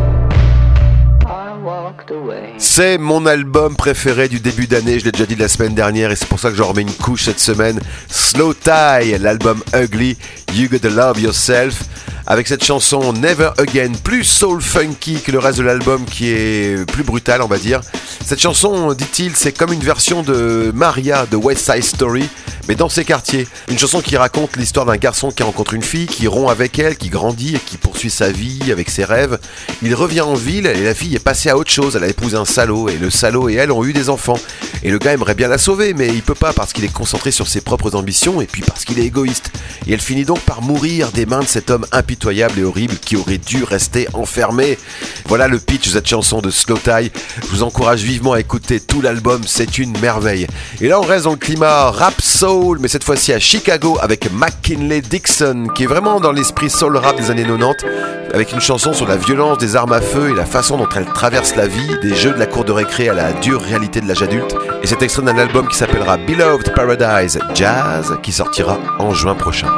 C'est 2.59 2.99
mon 2.99 3.27
album 3.27 3.77
préféré 3.77 4.29
du 4.29 4.41
début 4.41 4.67
d'année, 4.67 4.99
je 4.99 5.05
l'ai 5.05 5.13
déjà 5.13 5.27
dit 5.27 5.37
la 5.37 5.49
semaine 5.49 5.75
dernière 5.75 6.11
et 6.11 6.17
c'est 6.17 6.29
pour 6.29 6.39
ça 6.39 6.51
que 6.51 6.57
j'en 6.57 6.69
remets 6.69 6.83
une 6.83 6.93
couche 6.93 7.25
cette 7.25 7.41
semaine. 7.41 7.81
Slow 8.09 8.55
Tie, 8.55 9.19
l'album 9.19 9.63
Ugly, 9.75 10.17
You 10.55 10.69
Gotta 10.69 10.91
Love 10.91 11.21
Yourself, 11.21 11.83
avec 12.27 12.49
cette 12.49 12.65
chanson 12.65 13.13
Never 13.13 13.51
Again, 13.59 13.93
plus 14.05 14.25
soul 14.25 14.61
funky 14.61 15.21
que 15.21 15.33
le 15.33 15.39
reste 15.39 15.59
de 15.59 15.65
l'album 15.65 16.05
qui 16.05 16.29
est 16.29 16.89
plus 16.91 17.03
brutal 17.03 17.43
on 17.43 17.49
va 17.49 17.59
dire. 17.59 17.81
Cette 18.25 18.41
chanson, 18.41 18.93
dit-il, 18.93 19.35
c'est 19.35 19.51
comme 19.51 19.73
une 19.73 19.81
version 19.81 20.23
de 20.23 20.71
Maria 20.73 21.27
de 21.27 21.37
West 21.37 21.69
Side 21.69 21.83
Story, 21.83 22.29
mais 22.69 22.77
dans 22.77 22.89
ses 22.89 23.05
quartiers. 23.05 23.49
Une 23.69 23.79
chanson 23.79 24.01
qui 24.01 24.17
raconte 24.17 24.57
l'histoire 24.57 24.87
d'un 24.87 24.97
garçon 24.97 25.33
qui 25.33 25.43
rencontre 25.43 25.75
une 25.75 25.83
fille, 25.83 26.07
qui 26.07 26.29
rompt 26.29 26.49
avec 26.49 26.79
elle, 26.79 26.97
qui 26.97 27.09
grandit 27.09 27.57
et 27.57 27.59
qui 27.59 27.77
poursuit 27.77 28.11
sa 28.11 28.31
vie 28.31 28.71
avec 28.71 28.89
ses 28.91 29.05
rêves. 29.05 29.41
Il 29.83 29.97
revient 29.97 30.21
en 30.21 30.35
ville 30.35 30.67
et 30.67 30.85
la 30.85 30.95
fille 30.95 31.17
est 31.17 31.25
passée 31.25 31.51
à 31.51 31.57
autre 31.57 31.73
chose, 31.73 31.80
elle 31.95 32.05
a 32.05 32.09
épousé 32.09 32.37
un 32.37 32.45
salaud 32.45 32.89
et 32.89 32.97
le 32.97 33.11
salaud 33.11 33.49
et 33.49 33.55
elle 33.55 33.73
ont 33.73 33.85
eu 33.85 33.93
des 33.93 34.11
enfants. 34.11 34.39
Et 34.83 34.91
le 34.91 34.99
gars 34.99 35.13
aimerait 35.13 35.35
bien 35.35 35.49
la 35.49 35.59
sauver, 35.59 35.95
mais 35.95 36.09
il 36.09 36.23
peut 36.23 36.35
pas 36.35 36.53
parce 36.53 36.73
qu'il 36.73 36.85
est 36.85 36.93
concentré 36.93 37.31
sur 37.31 37.49
ses 37.49 37.61
propres 37.61 37.95
ambitions 37.95 38.41
et 38.41 38.47
puis 38.47 38.63
parce 38.63 38.85
qu'il 38.85 38.99
est 38.99 39.05
égoïste. 39.05 39.51
Et 39.87 39.93
elle 39.93 40.01
finit 40.01 40.25
donc 40.25 40.41
par 40.41 40.63
mourir 40.63 41.11
des 41.13 41.27
mains 41.27 41.41
de 41.41 41.47
cet 41.47 41.71
homme 41.71 41.87
impitoyable 41.93 42.59
et 42.59 42.65
horrible 42.65 42.97
qui 42.97 43.17
aurait 43.17 43.39
dû 43.39 43.65
rester 43.65 44.07
enfermé. 44.13 44.79
Voilà 45.27 45.49
le 45.49 45.59
pitch 45.59 45.87
de 45.87 45.93
cette 45.93 46.09
chanson 46.09 46.41
de 46.41 46.51
Slow 46.51 46.79
Tie. 46.79 47.11
Je 47.43 47.47
vous 47.49 47.63
encourage 47.63 48.03
vivement 48.03 48.33
à 48.33 48.41
écouter 48.41 48.81
tout 48.81 49.01
l'album, 49.01 49.43
c'est 49.47 49.79
une 49.79 49.99
merveille. 50.01 50.47
Et 50.81 50.89
là 50.89 51.01
on 51.01 51.05
reste 51.05 51.25
dans 51.25 51.33
le 51.33 51.37
climat 51.37 51.91
rap 51.91 52.21
soul, 52.21 52.79
mais 52.81 52.89
cette 52.89 53.05
fois-ci 53.05 53.33
à 53.33 53.39
Chicago 53.39 53.99
avec 54.01 54.31
McKinley 54.33 55.01
Dixon, 55.01 55.69
qui 55.75 55.85
est 55.85 55.87
vraiment 55.87 56.21
dans 56.21 56.33
l'esprit 56.33 56.71
soul 56.71 56.97
rap 56.97 57.17
des 57.17 57.31
années 57.31 57.45
90, 57.45 57.87
avec 58.33 58.53
une 58.53 58.61
chanson 58.61 58.93
sur 58.93 59.07
la 59.07 59.17
violence 59.17 59.59
des 59.59 59.77
armes 59.77 59.93
à 59.93 60.01
feu 60.01 60.31
et 60.31 60.35
la 60.35 60.47
façon 60.47 60.77
dont 60.77 60.89
elle 60.95 61.07
traverse 61.07 61.57
la 61.57 61.67
des 62.03 62.15
jeux 62.15 62.33
de 62.33 62.39
la 62.39 62.47
cour 62.47 62.65
de 62.65 62.73
récré 62.73 63.09
à 63.09 63.15
la 63.15 63.33
dure 63.33 63.61
réalité 63.61 64.01
de 64.01 64.09
l'âge 64.09 64.23
adulte. 64.23 64.55
Et 64.83 64.87
c'est 64.87 65.03
extrait 65.03 65.23
d'un 65.23 65.39
album 65.39 65.69
qui 65.69 65.77
s'appellera 65.77 66.17
Beloved 66.17 66.75
Paradise 66.75 67.39
Jazz, 67.55 68.17
qui 68.23 68.33
sortira 68.33 68.79
en 68.99 69.13
juin 69.15 69.35
prochain. 69.35 69.69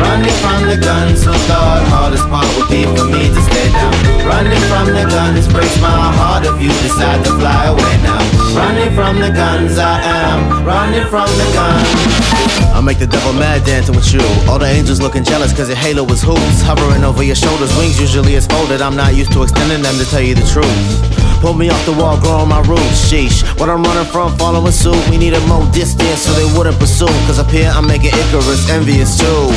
Running 0.00 0.36
from 0.42 0.60
the 0.66 0.78
guns, 0.80 1.22
so 1.24 1.32
thought 1.48 1.84
hardest 1.92 2.26
part 2.28 2.48
would 2.56 2.68
be 2.68 2.84
for 2.96 3.06
me 3.06 3.28
to 3.28 3.40
stay 3.48 3.68
down. 3.72 3.92
Running 4.24 4.62
from 4.72 4.86
the 4.88 5.04
guns 5.08 5.46
breaks 5.48 5.76
my 5.80 5.92
heart 6.18 6.44
if 6.46 6.56
you 6.60 6.72
decide 6.84 7.24
to 7.24 7.32
fly 7.38 7.66
away 7.66 7.94
now. 8.02 8.20
Running 8.56 8.92
from 8.94 9.20
the 9.20 9.30
guns, 9.30 9.78
I 9.78 10.00
am 10.00 10.64
running 10.64 11.06
from 11.08 11.28
the 11.40 11.48
guns. 11.52 12.30
I 12.72 12.80
make 12.80 12.98
the 12.98 13.06
devil 13.06 13.32
mad 13.32 13.64
dancing 13.66 13.94
with 13.94 14.12
you. 14.12 14.22
All 14.48 14.58
the 14.58 14.66
angels 14.66 15.00
looking 15.00 15.24
jealous 15.24 15.52
cause 15.52 15.68
your 15.68 15.76
halo 15.76 16.02
was 16.04 16.22
hoops. 16.22 16.62
Hovering 16.62 17.04
over 17.04 17.22
your 17.22 17.36
shoulders, 17.36 17.76
wings 17.76 18.00
usually 18.00 18.34
is 18.34 18.46
folded. 18.46 18.80
I'm 18.80 18.96
not 18.96 19.14
used 19.14 19.32
to 19.32 19.42
extending 19.42 19.82
them 19.82 19.96
to 19.98 20.04
tell 20.08 20.22
you 20.22 20.34
the 20.34 20.46
truth. 20.46 21.20
Pull 21.40 21.54
me 21.54 21.70
off 21.70 21.84
the 21.86 21.92
wall, 21.92 22.20
growing 22.20 22.48
my 22.48 22.60
roots. 22.68 23.00
Sheesh, 23.08 23.42
what 23.58 23.68
I'm 23.68 23.82
running 23.82 24.04
from, 24.12 24.36
following 24.36 24.72
suit. 24.72 24.96
We 25.08 25.16
needed 25.16 25.40
more 25.48 25.64
distance 25.72 26.22
so 26.22 26.32
they 26.32 26.44
wouldn't 26.56 26.78
pursue. 26.78 27.08
Cause 27.26 27.38
up 27.38 27.50
here 27.50 27.70
I'm 27.72 27.86
making 27.86 28.12
Icarus 28.12 28.68
envious 28.68 29.18
too. 29.18 29.48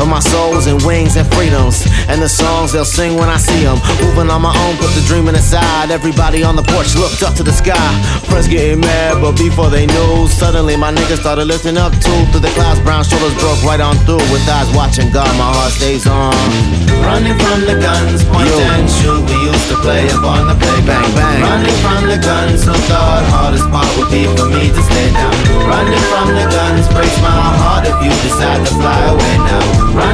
Of 0.00 0.08
my 0.08 0.20
souls 0.20 0.66
and 0.66 0.80
wings 0.82 1.16
and 1.16 1.26
freedoms. 1.34 1.86
And 2.08 2.22
the 2.22 2.28
songs 2.28 2.72
they'll 2.72 2.84
sing 2.84 3.16
when 3.16 3.28
I 3.28 3.36
see 3.36 3.64
them. 3.64 3.78
Moving 4.00 4.30
on 4.30 4.42
my 4.42 4.54
own, 4.66 4.76
put 4.76 4.92
the 4.94 5.04
dreaming 5.06 5.34
aside. 5.34 5.90
Everybody 5.90 6.44
on 6.44 6.54
the 6.54 6.62
porch 6.62 6.94
looked 6.94 7.22
up 7.22 7.34
to 7.36 7.42
the 7.42 7.52
sky. 7.52 7.88
Friends 8.28 8.48
getting 8.48 8.80
mad, 8.80 9.20
but 9.20 9.36
before 9.36 9.70
they 9.70 9.86
knew, 9.86 10.28
suddenly 10.28 10.76
my 10.76 10.92
niggas 10.92 11.20
started 11.20 11.46
lifting 11.46 11.76
up 11.76 11.92
too. 11.98 12.20
Through 12.30 12.44
the 12.46 12.52
clouds, 12.54 12.80
brown 12.80 13.04
shoulders 13.04 13.34
broke 13.40 13.62
right 13.64 13.80
on 13.80 13.96
through. 14.06 14.22
With 14.30 14.46
eyes 14.48 14.70
watching 14.76 15.10
God, 15.10 15.30
my 15.40 15.48
heart 15.48 15.72
stays 15.72 16.06
on. 16.06 16.34
Running 17.02 17.36
from 17.38 17.64
the 17.64 17.76
guns, 17.80 18.24
point 18.28 18.50
Yo. 18.50 18.58
and 18.76 18.88
shoot. 18.90 19.22
We 19.24 19.36
used 19.48 19.68
to 19.72 19.76
play 19.80 20.04
up 20.10 20.24
on 20.24 20.46
the 20.46 20.56
playground. 20.58 21.08
Bang, 21.16 21.40
bang. 21.40 21.42
Running 21.42 21.78
from 21.80 22.02
the 22.06 22.18
guns, 22.18 22.64
who 22.64 22.74
thought 22.90 23.24
hardest 23.32 23.66
part 23.70 23.88
would 23.96 24.10
be 24.10 24.26
for 24.36 24.46
me 24.50 24.68
to 24.68 24.82
stay 24.82 25.08
down. 25.14 25.34
Running 25.64 26.04
from 26.12 26.28
the 26.34 26.46
guns 26.50 26.86
breaks 26.92 27.18
my 27.22 27.32
heart 27.32 27.86
if 27.86 27.96
you 28.02 28.12
decide 28.26 28.60
to 28.66 28.72
fly 28.76 29.00
away. 29.14 29.37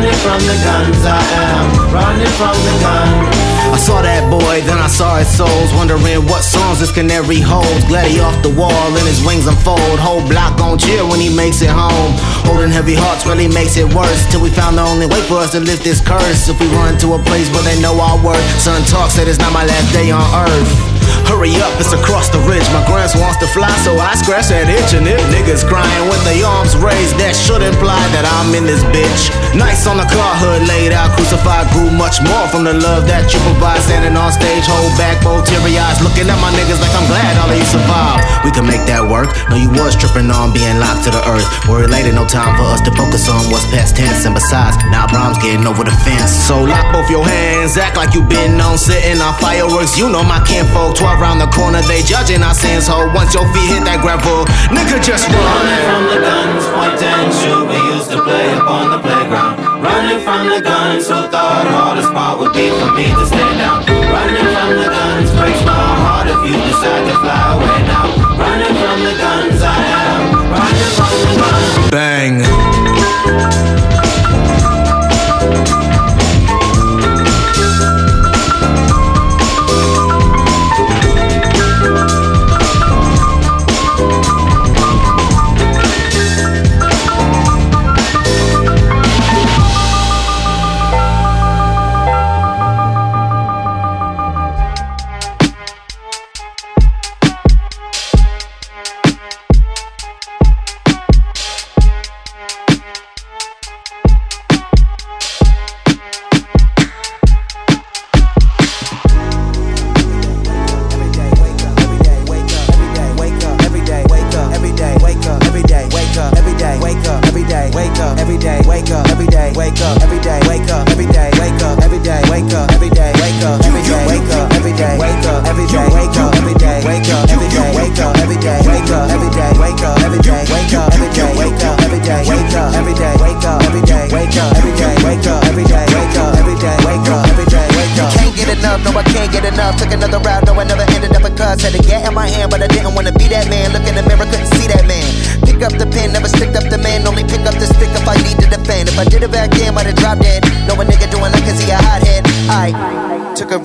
Running 0.04 0.20
from 0.20 0.38
the 0.40 0.62
guns, 0.62 1.06
I 1.06 1.18
am 1.32 1.94
running 1.94 2.26
from 2.36 2.52
the 2.52 2.78
guns. 2.82 3.43
I 3.72 3.78
saw 3.78 4.02
that 4.02 4.28
boy, 4.28 4.60
then 4.68 4.78
I 4.78 4.86
saw 4.88 5.16
his 5.16 5.28
souls, 5.28 5.72
wondering 5.72 6.04
what 6.28 6.44
songs 6.44 6.80
this 6.80 6.92
canary 6.92 7.40
holds. 7.40 7.84
Glad 7.88 8.10
he 8.10 8.20
off 8.20 8.36
the 8.42 8.52
wall 8.52 8.88
and 8.92 9.06
his 9.08 9.24
wings 9.24 9.46
unfold. 9.46 9.98
Whole 9.98 10.22
block 10.28 10.58
gon' 10.58 10.78
cheer 10.78 11.02
when 11.06 11.20
he 11.20 11.32
makes 11.32 11.62
it 11.62 11.72
home. 11.72 12.12
Holding 12.44 12.70
heavy 12.70 12.94
hearts 12.94 13.26
really 13.26 13.48
makes 13.48 13.76
it 13.76 13.88
worse. 13.94 14.22
Till 14.30 14.42
we 14.42 14.50
found 14.50 14.78
the 14.78 14.84
only 14.84 15.06
way 15.06 15.20
for 15.24 15.40
us 15.40 15.52
to 15.52 15.60
lift 15.60 15.84
this 15.84 16.00
curse. 16.00 16.48
If 16.48 16.60
we 16.60 16.68
run 16.76 16.98
to 16.98 17.14
a 17.14 17.20
place 17.24 17.48
where 17.50 17.64
they 17.64 17.80
know 17.80 17.96
our 17.98 18.20
worth. 18.22 18.44
Son 18.60 18.82
talk 18.84 19.10
said 19.10 19.28
it's 19.28 19.38
not 19.38 19.52
my 19.52 19.64
last 19.64 19.92
day 19.92 20.10
on 20.10 20.24
earth. 20.46 20.94
Hurry 21.24 21.56
up, 21.56 21.72
it's 21.80 21.92
across 21.92 22.28
the 22.28 22.40
ridge. 22.44 22.64
My 22.72 22.84
grands 22.84 23.16
wants 23.16 23.40
to 23.40 23.48
fly, 23.48 23.72
so 23.80 23.96
I 23.96 24.12
scratch 24.14 24.52
that 24.52 24.68
itch. 24.68 24.92
And 24.92 25.08
if 25.08 25.20
niggas 25.32 25.64
crying 25.64 26.04
with 26.12 26.20
their 26.28 26.44
arms 26.44 26.76
raised, 26.76 27.16
that 27.16 27.32
should 27.32 27.64
imply 27.64 28.00
that 28.12 28.28
I'm 28.28 28.52
in 28.52 28.68
this 28.68 28.84
bitch. 28.92 29.32
Nice 29.56 29.88
on 29.88 29.96
the 29.96 30.08
car 30.08 30.34
hood, 30.36 30.68
laid 30.68 30.92
out, 30.92 31.16
crucified, 31.16 31.68
grew 31.72 31.88
much 31.88 32.20
more 32.20 32.44
from 32.52 32.68
the 32.68 32.76
love 32.76 33.08
that 33.08 33.32
you 33.32 33.40
provide. 33.40 33.63
Standing 33.64 34.12
on 34.20 34.28
stage, 34.28 34.68
hold 34.68 34.92
back, 35.00 35.16
both 35.24 35.48
teary 35.48 35.80
eyes, 35.80 35.96
looking 36.04 36.28
at 36.28 36.36
my 36.36 36.52
niggas 36.52 36.80
like 36.84 36.92
I'm 36.92 37.08
glad 37.08 37.32
all 37.40 37.48
of 37.48 37.56
you 37.56 37.64
survived. 37.64 38.20
We 38.44 38.52
can 38.52 38.68
make 38.68 38.84
that 38.84 39.00
work. 39.00 39.32
No, 39.48 39.56
you 39.56 39.72
was 39.72 39.96
tripping 39.96 40.28
on 40.28 40.52
being 40.52 40.76
locked 40.76 41.08
to 41.08 41.10
the 41.10 41.24
earth. 41.24 41.48
Worry 41.64 41.88
later, 41.88 42.12
no 42.12 42.28
time 42.28 42.52
for 42.60 42.68
us 42.68 42.84
to 42.84 42.92
focus 42.92 43.24
on 43.32 43.48
what's 43.48 43.64
past 43.72 43.96
tense. 43.96 44.28
And 44.28 44.36
besides, 44.36 44.76
now 44.92 45.08
Brahms 45.08 45.40
getting 45.40 45.64
over 45.64 45.80
the 45.80 45.96
fence. 46.04 46.28
So 46.28 46.60
lock 46.60 46.92
both 46.92 47.08
your 47.08 47.24
hands, 47.24 47.80
act 47.80 47.96
like 47.96 48.12
you 48.12 48.20
been 48.24 48.60
on 48.60 48.76
sitting 48.76 49.16
on 49.24 49.32
fireworks. 49.40 49.96
You 49.96 50.12
know 50.12 50.20
my 50.20 50.44
kinfolk, 50.44 51.00
12 51.00 51.20
round 51.20 51.40
the 51.40 51.48
corner, 51.48 51.80
they 51.88 52.04
judging 52.04 52.44
our 52.44 52.56
sins. 52.56 52.84
Ho, 52.92 53.08
once 53.16 53.32
your 53.32 53.48
feet 53.56 53.68
hit 53.72 53.84
that 53.88 54.04
gravel, 54.04 54.44
nigga 54.68 55.00
just 55.00 55.24
run. 55.32 55.40
Running 55.40 55.84
from 55.88 56.02
the 56.12 56.18
guns, 56.20 56.64
point 56.76 57.00
and 57.00 57.32
shoot. 57.32 57.64
We 57.64 57.80
used 57.96 58.12
to 58.12 58.20
play 58.20 58.52
up 58.60 58.68
on 58.68 58.92
the 58.92 59.00
playground. 59.00 59.73
Running 59.84 60.20
from 60.24 60.48
the 60.48 60.60
guns, 60.60 61.08
who 61.08 61.20
thought 61.28 61.66
hardest 61.68 62.10
part 62.12 62.40
would 62.40 62.52
be 62.52 62.70
for 62.70 62.90
me 62.96 63.06
to 63.12 63.26
stay 63.26 63.50
down. 63.60 63.84
Running 63.84 64.48
from 64.56 64.70
the 64.80 64.88
guns 64.88 65.30
breaks 65.36 65.62
my 65.64 65.84
heart 66.02 66.26
if 66.32 66.40
you 66.48 66.56
decide 66.56 67.04
to 67.08 67.14
fly 67.20 67.42
away 67.52 67.78
now. 67.92 68.06
Running 68.40 68.74
from 68.80 68.98
the 69.04 69.14
guns, 69.20 69.60
I 69.62 69.78
am 70.08 70.22
running 70.56 70.92
from 70.96 71.14
the 71.28 71.34
guns. 71.36 71.90
Bang. 71.90 72.63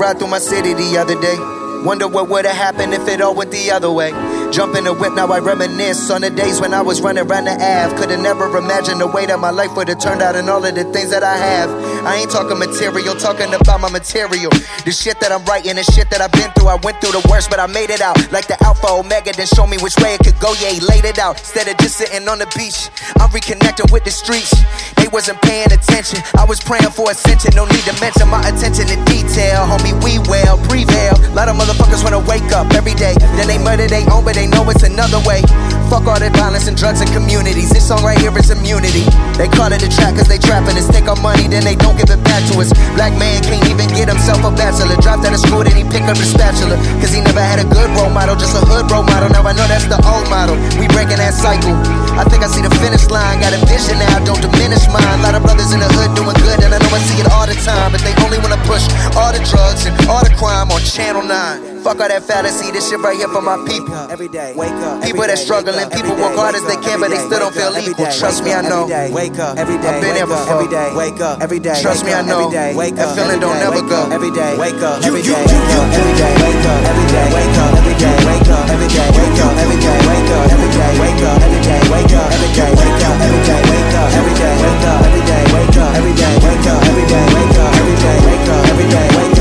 Ride 0.10 0.20
through 0.20 0.30
my 0.30 0.40
city 0.40 0.74
the 0.74 0.98
other 0.98 1.20
day. 1.22 1.38
Wonder 1.86 2.08
what 2.08 2.30
would've 2.30 2.52
happened 2.52 2.94
if 2.94 3.08
it 3.08 3.22
all 3.22 3.36
went 3.36 3.52
the 3.52 3.72
other 3.72 3.92
way. 3.92 4.10
Jump 4.52 4.76
in 4.76 4.84
the 4.84 4.94
whip, 4.94 5.14
now 5.14 5.28
I 5.28 5.40
reminisce 5.40 6.10
on 6.10 6.22
the 6.22 6.30
days 6.30 6.60
when 6.60 6.74
I 6.74 6.82
was 6.82 7.00
running 7.00 7.30
around 7.30 7.46
the 7.46 7.54
Ave. 7.54 7.96
Could've 7.96 8.20
never 8.20 8.46
imagined 8.58 9.00
the 9.02 9.08
way 9.08 9.26
that 9.28 9.40
my 9.40 9.52
life 9.52 9.76
would've 9.78 10.00
turned 10.00 10.22
out 10.22 10.36
and 10.36 10.50
all 10.50 10.66
of 10.66 10.76
the 10.76 10.84
things 10.92 11.12
that 11.12 11.24
I 11.24 11.38
have. 11.38 11.70
I 12.06 12.18
ain't 12.18 12.32
talking 12.32 12.58
material, 12.58 13.16
talking 13.16 13.54
about 13.54 13.82
my 13.82 13.90
material. 13.90 14.52
The 14.86 14.92
shit 14.92 15.20
that 15.20 15.32
I'm 15.32 15.44
writing, 15.46 15.76
the 15.76 15.84
shit 15.84 16.10
that 16.12 16.22
I've 16.22 16.32
been 16.32 16.52
through. 16.56 16.72
I 16.72 16.78
went 16.84 17.02
through 17.02 17.16
the 17.20 17.26
worst, 17.28 17.50
but 17.50 17.60
I 17.60 17.68
made 17.68 17.90
it 17.90 18.02
out. 18.02 18.16
Like 18.32 18.48
the 18.48 18.58
Alpha 18.64 18.88
Omega, 18.88 19.32
then 19.36 19.48
show 19.48 19.68
me 19.68 19.78
which 19.80 19.98
way 20.00 20.16
it 20.16 20.22
could 20.24 20.40
go. 20.40 20.54
Yeah, 20.62 20.72
he 20.72 20.80
laid 20.80 21.04
it 21.04 21.20
out. 21.20 21.40
Instead 21.40 21.68
of 21.68 21.78
just 21.78 21.98
sitting 21.98 22.28
on 22.28 22.40
the 22.40 22.48
beach, 22.56 22.88
I'm 23.20 23.30
reconnecting 23.32 23.92
with 23.92 24.04
the 24.04 24.12
streets. 24.12 24.52
They 24.96 25.08
wasn't 25.10 25.42
paying 25.42 25.72
attention. 25.72 26.20
I 26.38 26.46
was 26.46 26.60
praying 26.60 26.92
for 26.92 27.12
ascension. 27.12 27.52
No 27.56 27.66
need 27.66 27.84
to 27.90 27.96
mention 28.00 28.28
my 28.30 28.42
attention 28.48 28.88
to 28.92 28.98
detail. 29.10 29.66
Homie, 29.66 29.96
we 30.04 30.20
well, 30.30 30.58
prevail. 30.70 31.16
A 31.18 31.34
Lot 31.36 31.50
of 31.50 31.56
motherfuckers 31.56 32.04
wanna 32.04 32.20
wake 32.24 32.52
up 32.52 32.70
every 32.74 32.94
day. 32.94 33.16
Then 33.36 33.48
they 33.48 33.58
murder 33.58 33.88
they 33.88 34.06
own, 34.10 34.24
but 34.24 34.36
they 34.36 34.48
know 34.48 34.68
it's 34.70 34.84
another 34.84 35.20
way. 35.26 35.42
Fuck 35.90 36.06
all 36.06 36.20
that 36.20 36.36
violence 36.38 36.68
and 36.68 36.78
drugs 36.78 37.02
and 37.02 37.10
communities. 37.12 37.70
This 37.70 37.88
song 37.88 38.04
right 38.04 38.18
here 38.18 38.36
is 38.38 38.52
immunity. 38.52 39.06
They 39.38 39.50
call 39.50 39.72
it 39.74 39.82
a 39.82 39.90
trap 39.90 40.14
cause 40.16 40.28
they 40.28 40.38
trapping 40.38 40.78
us. 40.78 40.88
Take 40.90 41.10
our 41.10 41.18
money, 41.18 41.48
then 41.48 41.64
they 41.64 41.76
don't 41.76 41.89
give 41.96 42.10
it 42.10 42.22
back 42.26 42.44
to 42.52 42.60
us. 42.60 42.70
Black 42.98 43.14
man 43.18 43.42
can't 43.44 43.64
even 43.70 43.88
get 43.94 44.10
himself 44.10 44.44
a 44.44 44.52
bachelor. 44.52 44.96
Dropped 45.02 45.26
out 45.26 45.34
of 45.34 45.42
school, 45.42 45.64
then 45.64 45.76
he 45.76 45.86
pick 45.88 46.04
up 46.10 46.18
the 46.18 46.28
spatula. 46.28 46.76
Cause 47.00 47.14
he 47.14 47.22
never 47.22 47.42
had 47.42 47.60
a 47.62 47.68
good 47.68 47.90
role 47.98 48.12
model, 48.12 48.36
just 48.36 48.56
a 48.58 48.62
hood 48.64 48.90
role 48.92 49.06
model. 49.06 49.30
Now 49.30 49.46
I 49.46 49.54
know 49.54 49.66
that's 49.70 49.88
the 49.88 50.00
old 50.04 50.28
model. 50.30 50.56
We 50.78 50.90
breaking 50.92 51.22
that 51.22 51.34
cycle. 51.34 51.74
I 52.20 52.28
think 52.28 52.44
I 52.44 52.50
see 52.52 52.62
the 52.62 52.74
finish 52.84 53.08
line. 53.10 53.42
Got 53.42 53.56
a 53.56 53.62
vision 53.66 53.98
now, 53.98 54.20
don't 54.26 54.42
diminish 54.42 54.86
mine. 54.92 55.22
lot 55.24 55.34
of 55.34 55.42
brothers 55.42 55.72
in 55.72 55.80
the 55.80 55.90
hood 55.98 56.12
doing 56.18 56.38
good, 56.44 56.60
and 56.62 56.76
I 56.76 56.80
know 56.80 56.92
I 56.92 57.02
see 57.06 57.20
it 57.22 57.30
all 57.32 57.48
the 57.48 57.58
time. 57.64 57.96
But 57.96 58.02
they 58.04 58.14
only 58.26 58.40
wanna 58.40 58.60
push 58.68 58.86
all 59.16 59.32
the 59.32 59.42
drugs 59.48 59.88
and 59.88 59.96
all 60.12 60.22
the 60.22 60.34
crime 60.36 60.70
on 60.70 60.82
Channel 60.84 61.24
9. 61.24 61.79
Fuck 61.80 62.04
all 62.04 62.12
that 62.12 62.28
fallacy, 62.28 62.72
this 62.76 62.92
shit 62.92 63.00
right 63.00 63.16
here 63.16 63.32
for 63.32 63.42
my 63.42 63.56
people. 63.64 63.96
Every 64.12 64.28
day, 64.28 64.52
wake 64.56 64.76
up. 64.84 65.00
People 65.00 65.24
that 65.24 65.40
struggling, 65.40 65.88
people 65.96 66.12
work 66.20 66.36
hard 66.36 66.52
as 66.56 66.64
they 66.68 66.76
can, 66.84 67.00
but 67.00 67.08
they 67.08 67.20
still 67.24 67.40
don't 67.40 67.56
feel 67.56 67.72
equal. 67.80 68.04
Trust 68.12 68.44
me, 68.44 68.52
I 68.52 68.60
know. 68.60 68.84
Wake 69.16 69.40
up 69.40 69.56
every 69.56 69.80
day. 69.80 69.88
I've 69.88 70.04
been 70.04 70.14
there 70.20 70.28
before. 70.28 70.60
Every 70.60 70.68
day, 70.68 70.92
wake 70.92 71.24
up 71.24 71.40
every 71.40 71.60
day. 71.64 71.80
Trust 71.80 72.04
me, 72.04 72.12
I 72.12 72.20
know. 72.20 72.52
Wake 72.76 73.00
That 73.00 73.16
feeling 73.16 73.40
don't 73.40 73.56
never 73.64 73.80
go. 73.80 74.12
Every 74.12 74.28
day, 74.28 74.60
wake 74.60 74.76
up 74.84 75.00
every 75.08 75.24
day. 75.24 75.40
Wake 75.40 75.72
up 75.80 75.88
every 75.96 76.16
day. 76.20 76.36
Wake 76.44 76.68
up 76.68 76.80
every 76.84 77.06
day. 77.08 77.28
Wake 77.32 77.58
up 77.64 77.72
every 77.80 77.96
day. 77.96 78.18
Wake 78.28 78.50
up 78.52 78.64
every 78.76 78.90
day. 78.92 79.08
Wake 79.16 79.40
up 79.40 79.56
every 79.56 79.80
day. 79.80 80.10
Wake 80.20 80.44
up 80.44 80.60
every 80.60 80.72
day. 80.76 80.92
Wake 81.00 81.24
up 81.24 81.40
every 81.40 81.62
day. 81.64 81.80
Wake 81.80 82.12
up 82.12 82.28
every 82.28 82.60
day. 82.60 82.72
Wake 82.76 83.04
up 83.08 83.16
every 83.24 83.40
day. 83.40 83.56
Wake 83.56 83.96
up 83.96 84.12
every 84.20 84.36
day. 84.36 84.56
Wake 84.60 84.84
up 84.84 85.00
every 85.00 85.24
day. 85.24 85.44
Wake 85.48 85.76
up 85.80 85.96
every 85.96 86.14
day. 86.20 86.36
Wake 86.44 86.68
up 86.68 86.82
every 86.84 87.06
day. 87.08 87.26
Wake 87.34 87.58
up 87.58 87.72
every 87.80 87.96
day. 87.96 88.18
Wake 88.28 88.50
up 88.50 88.66
every 88.68 88.88
day. 88.90 89.08
Wake 89.16 89.30
up. 89.30 89.30
And 89.30 89.30
on 89.30 89.34
a 89.34 89.39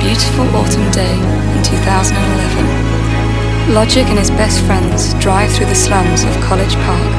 beautiful 0.00 0.48
autumn 0.56 0.90
day 0.92 1.12
in 1.12 1.62
2011, 1.62 3.74
Logic 3.74 4.06
and 4.08 4.18
his 4.18 4.30
best 4.30 4.64
friends 4.64 5.12
drive 5.20 5.52
through 5.52 5.66
the 5.66 5.74
slums 5.74 6.24
of 6.24 6.32
College 6.40 6.74
Park 6.88 7.12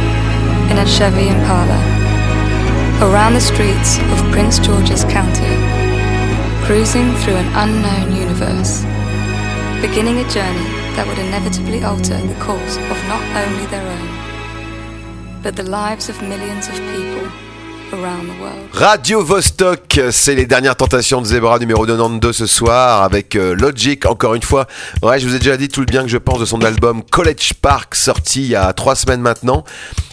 in 0.71 0.79
a 0.79 0.87
Chevy 0.87 1.29
Impala, 1.29 1.77
around 3.05 3.33
the 3.33 3.39
streets 3.39 3.99
of 3.99 4.31
Prince 4.31 4.57
George's 4.57 5.03
County, 5.05 5.53
cruising 6.65 7.13
through 7.21 7.37
an 7.37 7.53
unknown 7.53 8.15
universe, 8.15 8.81
beginning 9.79 10.17
a 10.17 10.27
journey 10.29 10.65
that 10.97 11.05
would 11.05 11.19
inevitably 11.19 11.83
alter 11.83 12.17
the 12.17 12.39
course 12.41 12.77
of 12.77 12.97
not 13.05 13.21
only 13.45 13.67
their 13.67 13.85
own, 13.85 14.09
but 15.43 15.55
the 15.55 15.69
lives 15.69 16.09
of 16.09 16.19
millions 16.23 16.67
of 16.67 16.73
people 16.73 17.50
Radio 18.73 19.23
Vostok, 19.23 19.99
c'est 20.11 20.33
les 20.33 20.45
dernières 20.45 20.77
tentations 20.77 21.21
de 21.21 21.25
Zebra 21.25 21.59
numéro 21.59 21.85
92 21.85 22.35
ce 22.35 22.45
soir 22.45 23.03
avec 23.03 23.35
euh, 23.35 23.53
Logic 23.53 24.05
encore 24.05 24.33
une 24.33 24.41
fois. 24.41 24.65
Ouais, 25.03 25.19
je 25.19 25.27
vous 25.27 25.35
ai 25.35 25.39
déjà 25.39 25.57
dit 25.57 25.67
tout 25.67 25.81
le 25.81 25.85
bien 25.85 26.03
que 26.03 26.07
je 26.07 26.17
pense 26.17 26.39
de 26.39 26.45
son 26.45 26.61
album 26.61 27.03
College 27.03 27.53
Park 27.61 27.95
sorti 27.95 28.43
il 28.43 28.49
y 28.49 28.55
a 28.55 28.71
trois 28.73 28.95
semaines 28.95 29.21
maintenant. 29.21 29.65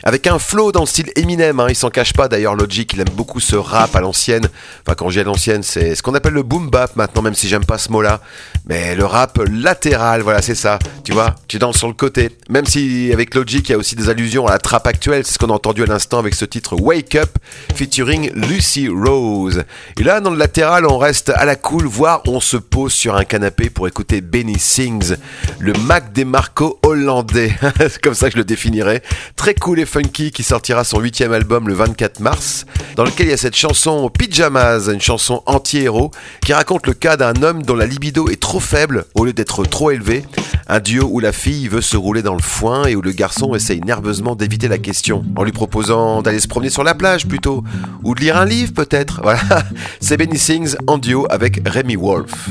Avec 0.03 0.27
un 0.27 0.39
flow 0.39 0.73
dans 0.73 0.81
le 0.81 0.87
style 0.87 1.11
Eminem, 1.17 1.61
hein, 1.61 1.67
il 1.69 1.77
s'en 1.77 1.91
cache 1.91 2.13
pas 2.13 2.29
d'ailleurs 2.29 2.55
Logic, 2.57 2.93
il 2.95 3.01
aime 3.01 3.11
beaucoup 3.15 3.41
ce 3.41 3.57
rap 3.57 3.95
à 3.95 4.01
l'ancienne. 4.01 4.49
Enfin 4.85 4.95
quand 4.97 5.11
j'ai 5.11 5.21
à 5.21 5.25
l'ancienne, 5.25 5.63
c'est 5.63 5.95
ce 5.95 6.03
qu'on 6.03 6.15
appelle 6.15 6.35
le 6.35 6.43
boom 6.43 6.71
bap 6.71 6.97
maintenant, 6.97 7.23
même 7.23 7.35
si 7.35 7.49
j'aime 7.49 7.65
pas 7.65 7.79
ce 7.79 7.93
mot-là. 7.93 8.21
Mais 8.67 8.97
le 8.97 9.05
rap 9.05 9.39
latéral, 9.51 10.23
voilà 10.23 10.43
c'est 10.43 10.55
ça. 10.55 10.79
Tu 11.05 11.13
vois, 11.13 11.35
tu 11.47 11.59
danses 11.59 11.79
sur 11.79 11.89
le 11.89 11.95
côté. 11.95 12.37
Même 12.49 12.67
si 12.67 13.11
avec 13.13 13.35
Logic 13.35 13.69
il 13.69 13.73
y 13.73 13.75
a 13.75 13.79
aussi 13.79 13.95
des 13.95 14.09
allusions 14.09 14.47
à 14.47 14.51
la 14.51 14.59
trappe 14.59 14.87
actuelle, 14.87 15.25
c'est 15.25 15.35
ce 15.35 15.39
qu'on 15.39 15.51
a 15.51 15.55
entendu 15.55 15.85
à 15.85 15.87
l'instant 15.87 16.19
avec 16.19 16.35
ce 16.35 16.45
titre 16.45 16.75
Wake 16.81 17.15
Up 17.15 17.31
featuring 17.75 18.31
Lucy 18.35 18.89
Rose. 18.89 19.65
Et 19.99 20.03
là, 20.03 20.21
dans 20.21 20.31
le 20.31 20.37
latéral, 20.37 20.87
on 20.87 20.99
reste 20.99 21.31
à 21.31 21.45
la 21.45 21.57
cool, 21.57 21.87
voire 21.87 22.23
on 22.27 22.41
se 22.41 22.57
pose 22.57 22.93
sur 22.93 23.17
un 23.17 23.25
canapé 23.25 23.71
pour 23.71 23.89
écouter 23.89 24.21
Benny 24.21 24.59
Sings, 24.59 25.17
le 25.59 25.73
Mac 25.85 26.13
DeMarco 26.13 26.79
hollandais. 26.83 27.55
C'est 27.79 28.01
comme 28.01 28.15
ça 28.15 28.29
que 28.29 28.35
je 28.35 28.39
le 28.39 28.45
définirais. 28.45 29.03
Très 29.37 29.55
cool 29.55 29.81
et 29.81 29.87
funky 29.87 30.31
qui 30.31 30.43
sortira 30.43 30.85
son 30.85 31.01
huitième 31.01 31.33
album 31.33 31.69
le 31.69 31.75
24 31.75 32.21
mars, 32.21 32.67
dans 32.97 33.05
lequel 33.05 33.27
il 33.27 33.31
y 33.31 33.33
a 33.33 33.37
cette 33.37 33.57
chanson 33.57 34.11
Pyjamas, 34.11 34.89
une 34.93 35.01
chanson 35.01 35.43
anti-héros, 35.47 36.11
qui 36.45 36.53
raconte 36.53 36.87
le 36.87 36.95
cas 36.95 37.17
d'un 37.17 37.43
homme 37.43 37.63
dont 37.63 37.77
la 37.77 37.87
libido 37.87 38.29
est 38.29 38.41
trop 38.41 38.61
faible 38.61 39.05
au 39.15 39.25
lieu 39.25 39.33
d'être 39.33 39.65
trop 39.65 39.91
élevée. 39.91 40.25
Un 40.71 40.81
duo 40.81 41.09
où 41.11 41.21
la 41.21 41.33
fille 41.33 41.67
veut 41.69 41.81
se 41.81 41.97
rouler 41.97 42.23
dans 42.23 42.35
le 42.35 42.43
foin 42.43 42.85
et 42.85 42.95
où 42.95 43.01
le 43.01 43.13
garçon 43.13 43.55
essaye 43.55 43.81
nerveusement 43.81 44.37
d'éviter 44.37 44.69
la 44.69 44.77
question, 44.77 45.25
en 45.37 45.43
lui 45.43 45.53
proposant 45.53 46.21
d'aller 46.21 46.41
se 46.41 46.49
promener 46.49 46.71
sur 46.71 46.85
la 46.85 46.95
plage 46.95 47.27
plutôt, 47.27 47.58
ou 48.03 48.15
de 48.15 48.21
lire 48.21 48.37
un 48.37 48.45
livre 48.45 48.73
peut-être. 48.73 49.21
Voilà, 49.29 49.63
c'est 50.01 50.17
Benny 50.17 50.39
Sings 50.39 50.75
en 50.87 50.99
duo 50.99 51.27
avec 51.29 51.61
Remy 51.69 51.97
Wolf. 51.97 52.49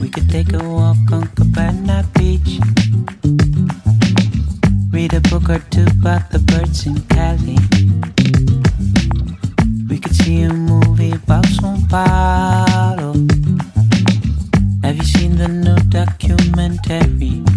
We 0.00 0.10
could 0.10 0.28
take 0.28 0.52
a 0.54 0.64
walk 0.64 0.96
on 1.12 1.22
Cabana 1.36 2.02
Beach. 2.14 2.58
Read 4.92 5.14
a 5.14 5.20
book 5.28 5.48
or 5.48 5.60
two 5.70 5.84
about 6.00 6.30
the 6.32 6.38
birds 6.40 6.86
in 6.86 6.98
Cali. 7.08 7.56
We 9.88 9.98
could 9.98 10.14
see 10.16 10.42
a 10.42 10.52
movie 10.52 11.12
about 11.12 11.44
São 11.46 11.78
Paulo. 11.88 13.14
Have 14.82 14.96
you 14.96 15.04
seen 15.04 15.36
the 15.36 15.48
new 15.48 15.76
documentary? 15.90 17.49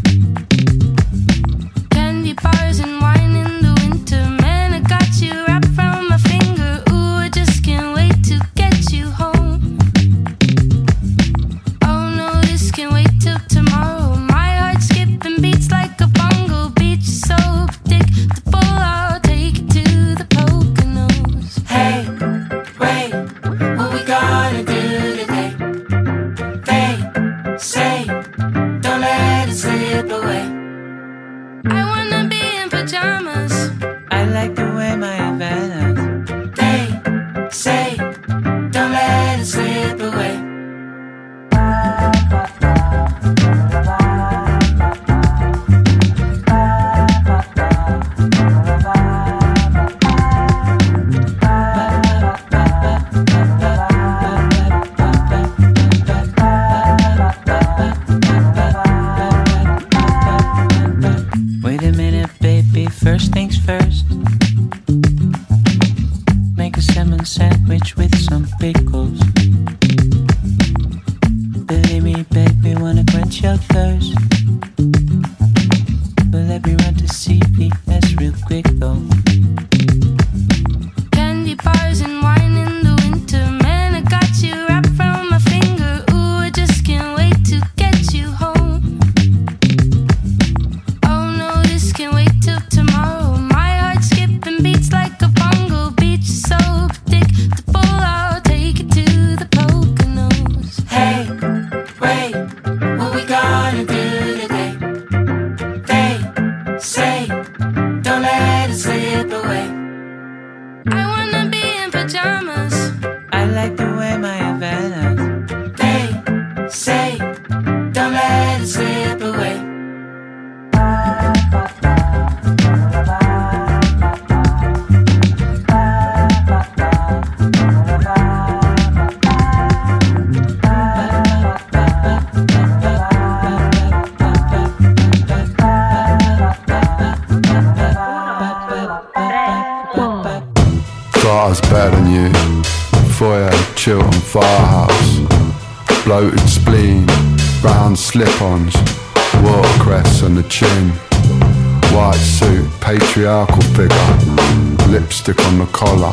Lipstick 155.25 155.45
on 155.47 155.59
the 155.59 155.65
collar. 155.67 156.11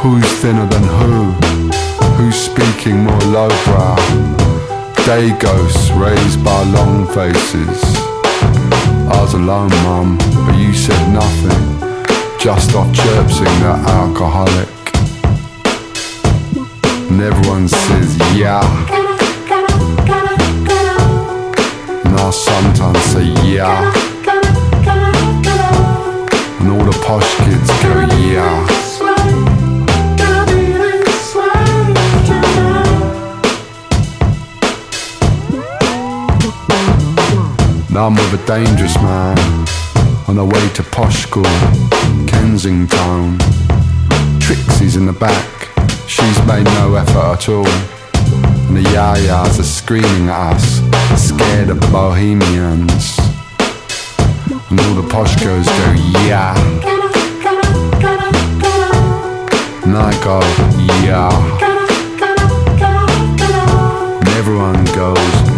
Who's 0.00 0.24
thinner 0.40 0.66
than 0.66 0.82
who? 0.82 1.32
Who's 2.16 2.36
speaking 2.36 3.04
more 3.04 3.18
lowbrow? 3.20 3.96
Day 5.06 5.36
ghosts 5.38 5.90
raised 5.90 6.44
by 6.44 6.62
long 6.64 7.06
faces. 7.08 7.82
I 9.10 9.20
was 9.20 9.34
alone, 9.34 9.70
mum, 9.82 10.18
but 10.46 10.56
you 10.56 10.72
said 10.72 11.12
nothing. 11.12 11.80
Just 12.38 12.74
off 12.74 12.92
chirpsing 12.94 13.54
that 13.64 13.80
alcoholic. 13.88 14.68
And 17.10 17.20
everyone 17.20 17.68
says, 17.68 18.16
yeah. 18.36 18.62
And 22.04 22.20
I 22.20 22.30
sometimes 22.30 23.00
say, 23.04 23.24
yeah. 23.44 24.13
And 26.64 26.72
all 26.72 26.84
the 26.86 26.98
posh 27.04 27.36
kids 27.44 27.68
go, 27.82 27.92
yeah. 28.24 28.66
Now 37.90 38.06
I'm 38.06 38.14
with 38.14 38.32
a 38.32 38.46
dangerous 38.46 38.96
man 38.96 39.36
on 40.26 40.36
the 40.36 40.44
way 40.46 40.68
to 40.70 40.82
posh 40.84 41.24
school, 41.24 41.44
Kensington. 42.26 43.38
Trixie's 44.40 44.96
in 44.96 45.04
the 45.04 45.12
back, 45.12 45.68
she's 46.08 46.46
made 46.46 46.64
no 46.64 46.94
effort 46.94 47.42
at 47.42 47.48
all. 47.50 47.68
And 48.68 48.78
the 48.78 48.88
yayas 48.88 49.60
are 49.60 49.62
screaming 49.62 50.30
at 50.30 50.54
us, 50.54 50.80
scared 51.22 51.68
of 51.68 51.78
the 51.82 51.88
bohemians. 51.88 53.33
And 54.76 54.80
all 54.88 54.94
the 55.00 55.08
posh 55.08 55.36
girls 55.40 55.66
go, 55.66 55.92
yeah. 56.26 56.52
And 59.84 59.96
I 59.96 60.10
go, 60.24 60.40
yeah. 61.06 61.30
And 64.18 64.28
everyone 64.30 64.84
goes, 64.86 65.53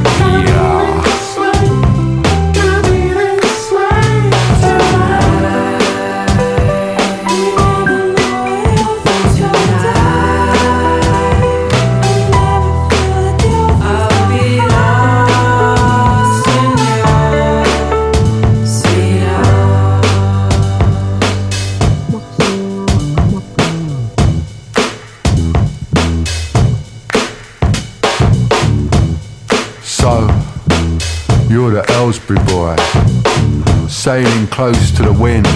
sailing 34.06 34.46
close 34.46 34.92
to 34.92 35.02
the 35.02 35.12
wind. 35.12 35.48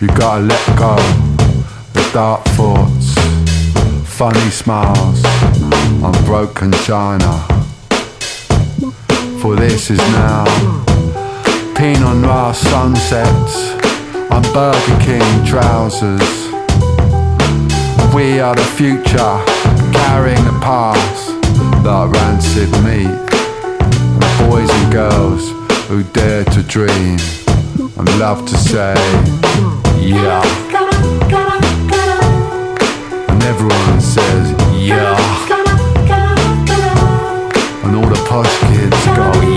You 0.00 0.08
gotta 0.16 0.40
let 0.40 0.66
go 0.78 0.96
the 1.92 2.10
dark 2.14 2.42
thoughts, 2.56 3.12
funny 4.08 4.48
smiles 4.48 5.22
on 6.02 6.12
broken 6.24 6.72
china. 6.88 7.30
For 9.38 9.54
this 9.54 9.90
is 9.90 9.98
now 10.16 10.46
Pinot 11.76 12.16
Noir 12.22 12.54
sunsets 12.54 13.54
on 14.30 14.40
Burger 14.54 14.98
King 15.04 15.44
trousers. 15.44 16.30
We 18.14 18.40
are 18.40 18.54
the 18.54 18.68
future, 18.78 19.36
carrying 19.92 20.42
the 20.46 20.58
past 20.62 21.28
like 21.84 22.10
rancid 22.12 22.70
meat. 22.82 23.12
Boys 24.48 24.70
and 24.70 24.90
girls 24.90 25.63
who 25.88 26.02
dare 26.12 26.44
to 26.44 26.62
dream 26.62 27.18
and 27.98 28.18
love 28.18 28.46
to 28.46 28.56
say, 28.56 28.94
yeah. 30.00 30.42
And 33.28 33.42
everyone 33.42 34.00
says, 34.00 34.50
yeah. 34.80 35.14
And 37.84 37.96
all 37.96 38.08
the 38.08 38.26
posh 38.28 38.58
kids 38.60 39.06
go, 39.16 39.53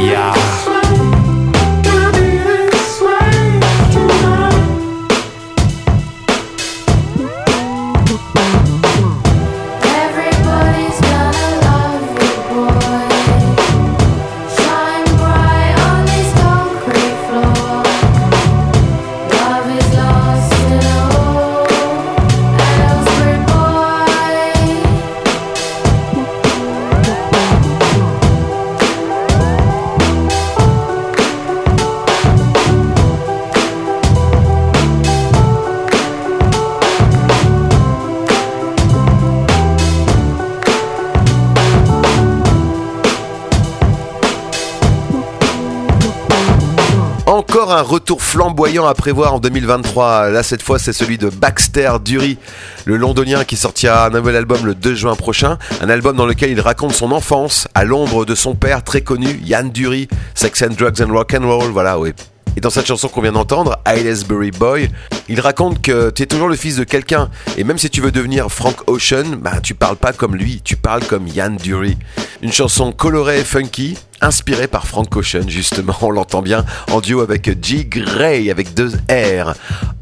Un 47.69 47.81
retour 47.81 48.21
flamboyant 48.21 48.85
à 48.85 48.93
prévoir 48.93 49.33
en 49.33 49.39
2023. 49.39 50.29
Là, 50.29 50.41
cette 50.41 50.61
fois, 50.61 50.79
c'est 50.79 50.93
celui 50.93 51.17
de 51.17 51.29
Baxter 51.29 51.91
Dury, 52.03 52.37
le 52.85 52.95
londonien 52.95 53.43
qui 53.43 53.57
sortira 53.57 54.05
un 54.05 54.09
nouvel 54.09 54.37
album 54.37 54.65
le 54.65 54.73
2 54.73 54.95
juin 54.95 55.15
prochain. 55.15 55.57
Un 55.81 55.89
album 55.89 56.15
dans 56.15 56.25
lequel 56.25 56.51
il 56.51 56.61
raconte 56.61 56.93
son 56.93 57.11
enfance 57.11 57.67
à 57.75 57.83
l'ombre 57.83 58.23
de 58.23 58.35
son 58.35 58.55
père 58.55 58.85
très 58.85 59.01
connu, 59.01 59.41
Yann 59.43 59.69
Dury, 59.69 60.07
Sex 60.33 60.61
and 60.61 60.75
Drugs 60.77 61.01
and 61.01 61.11
Rock 61.11 61.33
and 61.33 61.45
Roll. 61.45 61.71
Voilà, 61.71 61.99
oui. 61.99 62.13
Et 62.55 62.61
dans 62.61 62.69
cette 62.69 62.87
chanson 62.87 63.09
qu'on 63.09 63.21
vient 63.21 63.33
d'entendre, 63.33 63.77
Aylesbury 63.85 64.51
Boy, 64.51 64.89
il 65.27 65.41
raconte 65.41 65.81
que 65.81 66.09
tu 66.09 66.23
es 66.23 66.25
toujours 66.25 66.47
le 66.47 66.55
fils 66.55 66.77
de 66.77 66.85
quelqu'un. 66.85 67.29
Et 67.57 67.65
même 67.65 67.77
si 67.77 67.89
tu 67.89 67.99
veux 68.01 68.11
devenir 68.11 68.49
Frank 68.49 68.77
Ocean, 68.87 69.35
bah, 69.41 69.59
tu 69.61 69.75
parles 69.75 69.97
pas 69.97 70.13
comme 70.13 70.35
lui, 70.35 70.61
tu 70.63 70.77
parles 70.77 71.03
comme 71.03 71.27
Yann 71.27 71.57
Dury. 71.57 71.97
Une 72.41 72.51
chanson 72.51 72.91
colorée 72.93 73.41
et 73.41 73.43
funky, 73.43 73.97
inspirée 74.21 74.67
par 74.67 74.87
Frank 74.87 75.15
Ocean, 75.15 75.47
justement, 75.47 75.95
on 76.01 76.11
l'entend 76.11 76.41
bien, 76.41 76.65
en 76.91 77.01
duo 77.01 77.21
avec 77.21 77.63
G. 77.63 77.85
Gray, 77.85 78.49
avec 78.49 78.73
deux 78.73 78.91
R. 79.09 79.53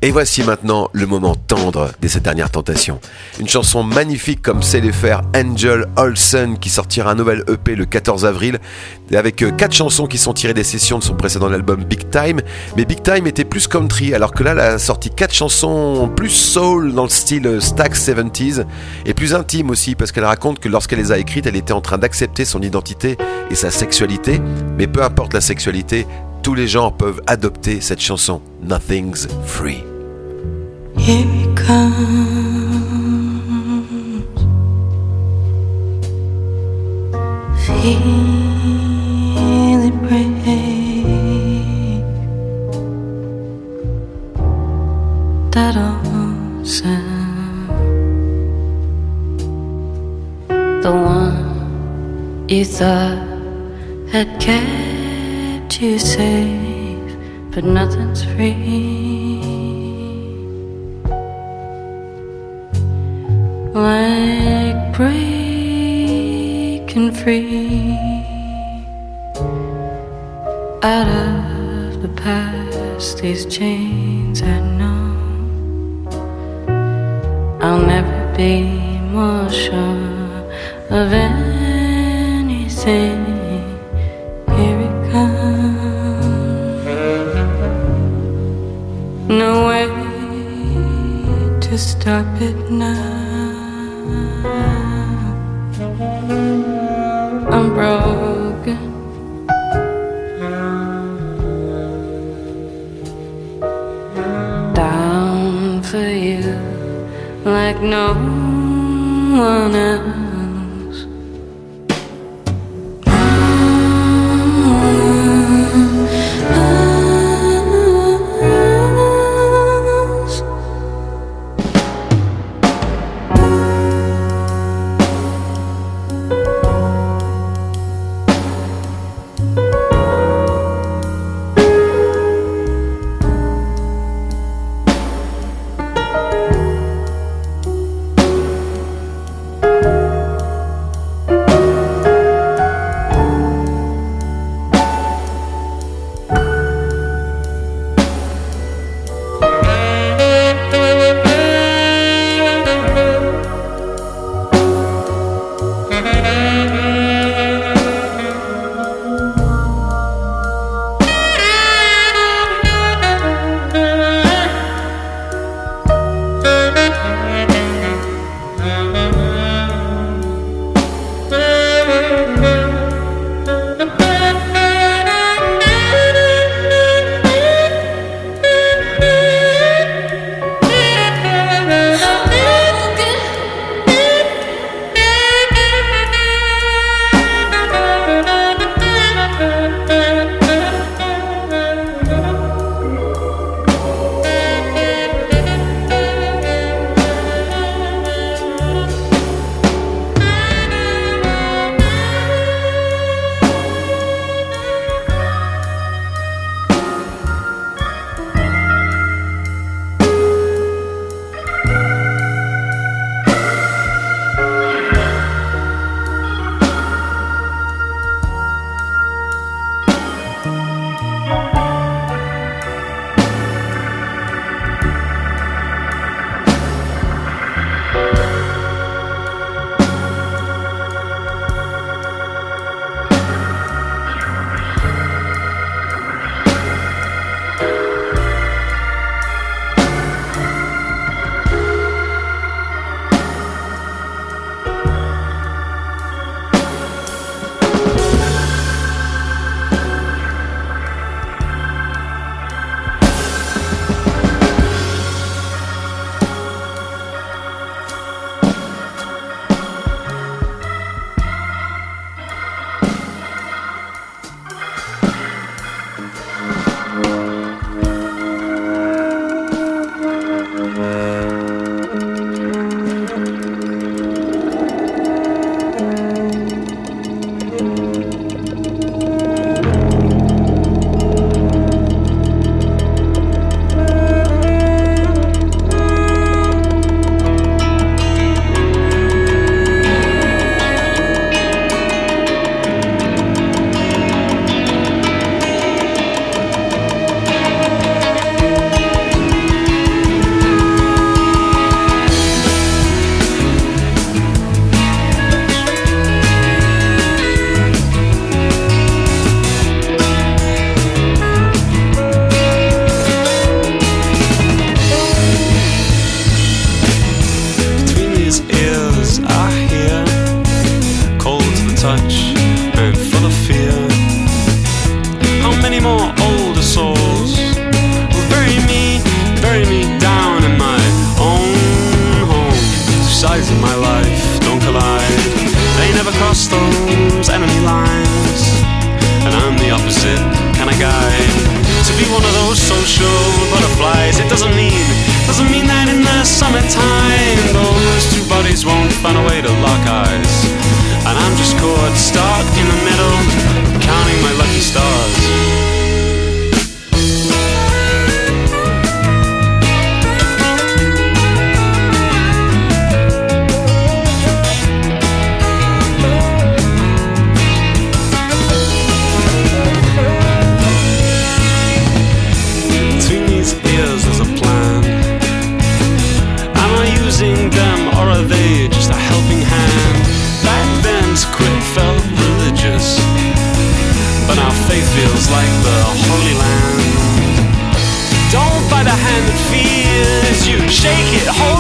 Et 0.01 0.11
voici 0.11 0.43
maintenant 0.43 0.89
le 0.93 1.07
moment 1.07 1.35
tendre 1.35 1.91
de 2.01 2.07
cette 2.07 2.23
dernière 2.23 2.51
tentation. 2.51 2.99
Une 3.39 3.49
chanson 3.49 3.83
magnifique 3.83 4.41
comme 4.41 4.61
sait 4.61 4.79
les 4.79 4.91
faire 4.91 5.21
Angel 5.35 5.85
Olsen, 5.97 6.59
qui 6.59 6.69
sortira 6.69 7.11
un 7.11 7.15
nouvel 7.15 7.43
EP 7.47 7.75
le 7.75 7.85
14 7.85 8.25
avril, 8.25 8.59
avec 9.13 9.41
euh, 9.41 9.51
quatre 9.51 9.73
chansons 9.73 10.05
qui 10.05 10.17
sont 10.17 10.33
tirées 10.33 10.53
des 10.53 10.63
sessions 10.63 10.99
de 10.99 11.03
son 11.03 11.15
précédent 11.15 11.51
album 11.51 11.83
Big 11.83 12.09
Time. 12.09 12.41
Mais 12.77 12.85
Big 12.85 13.01
Time 13.01 13.27
était 13.27 13.45
plus 13.45 13.67
country, 13.67 14.13
alors 14.13 14.31
que 14.31 14.43
là, 14.43 14.51
elle 14.51 14.59
a 14.59 14.79
sorti 14.79 15.09
quatre 15.09 15.33
chansons 15.33 16.09
plus 16.15 16.29
soul 16.29 16.93
dans 16.93 17.03
le 17.03 17.09
style 17.09 17.47
euh, 17.47 17.59
Stax 17.59 18.07
70s, 18.07 18.65
et 19.05 19.13
plus 19.13 19.33
intime 19.33 19.69
aussi, 19.71 19.95
parce 19.95 20.11
qu'elle 20.11 20.25
raconte 20.25 20.59
que 20.59 20.69
lorsqu'elle 20.69 20.99
les 20.99 21.11
a 21.11 21.17
écrites, 21.17 21.47
elle 21.47 21.55
était 21.55 21.73
en 21.73 21.81
train 21.81 21.97
d'accepter 21.97 22.45
son 22.45 22.61
identité 22.61 23.17
et 23.49 23.55
sa 23.55 23.71
sexualité, 23.71 24.04
mais 24.77 24.87
peu 24.87 25.03
importe 25.03 25.33
la 25.33 25.41
sexualité, 25.41 26.05
tous 26.43 26.53
les 26.53 26.67
gens 26.67 26.91
peuvent 26.91 27.21
adopter 27.27 27.81
cette 27.81 28.01
chanson 28.01 28.41
Nothing's 28.61 29.27
Free. 29.45 29.83
Had 54.15 54.31
kept 54.39 55.81
you 55.81 55.99
safe 55.99 57.11
but 57.51 57.65
nothing's 57.65 58.23
free. 58.23 59.41
Like 63.73 64.79
breaking 64.95 66.21
free 67.11 67.97
out 70.81 71.09
of 71.09 72.01
the 72.01 72.11
past, 72.15 73.17
these 73.17 73.45
chains 73.45 74.41
I 74.41 74.61
know. 74.79 75.07
I'll 77.61 77.85
never 77.85 78.33
be 78.37 78.63
more 79.11 79.49
sure 79.49 80.47
of 80.99 81.11
anything. 81.11 81.55
To 91.75 91.81
stop 91.81 92.41
it 92.41 92.71
now. 92.71 93.24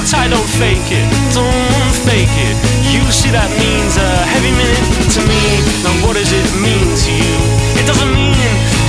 Tight, 0.05 0.29
don't 0.29 0.49
fake 0.61 0.89
it. 0.93 1.05
Don't 1.33 1.95
fake 2.05 2.29
it. 2.29 2.55
You 2.93 3.01
see 3.09 3.33
that 3.33 3.49
means 3.57 3.97
a 3.97 4.09
heavy 4.29 4.53
minute 4.53 4.85
to 5.17 5.21
me. 5.25 5.41
Now 5.81 5.93
what 6.05 6.13
does 6.13 6.29
it 6.29 6.45
mean 6.61 6.93
to 6.93 7.11
you? 7.11 7.37
It 7.81 7.85
doesn't 7.89 8.13
mean, 8.13 8.37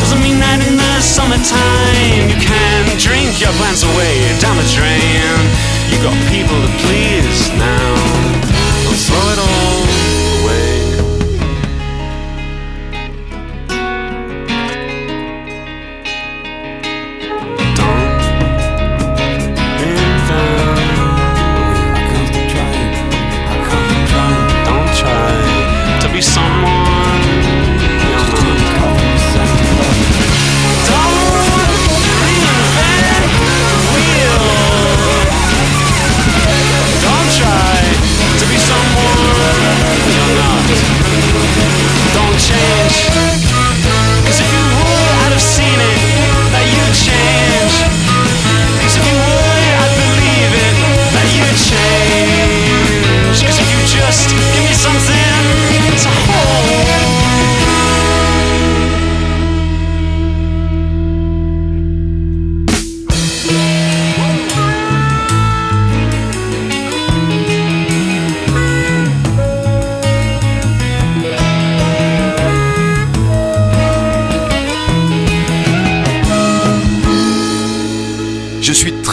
doesn't 0.05 0.21
mean 0.21 0.39
that 0.45 0.61
in 0.69 0.77
the 0.77 0.93
summertime 1.01 2.29
you 2.29 2.37
can 2.37 2.85
drink 3.01 3.41
your 3.41 3.53
plans 3.57 3.83
away 3.83 4.15
down 4.39 4.61
the 4.61 4.69
drain. 4.77 5.41
You 5.89 5.97
got 6.05 6.17
people 6.29 6.59
to 6.61 6.71
please 6.85 7.49
now. 7.57 7.86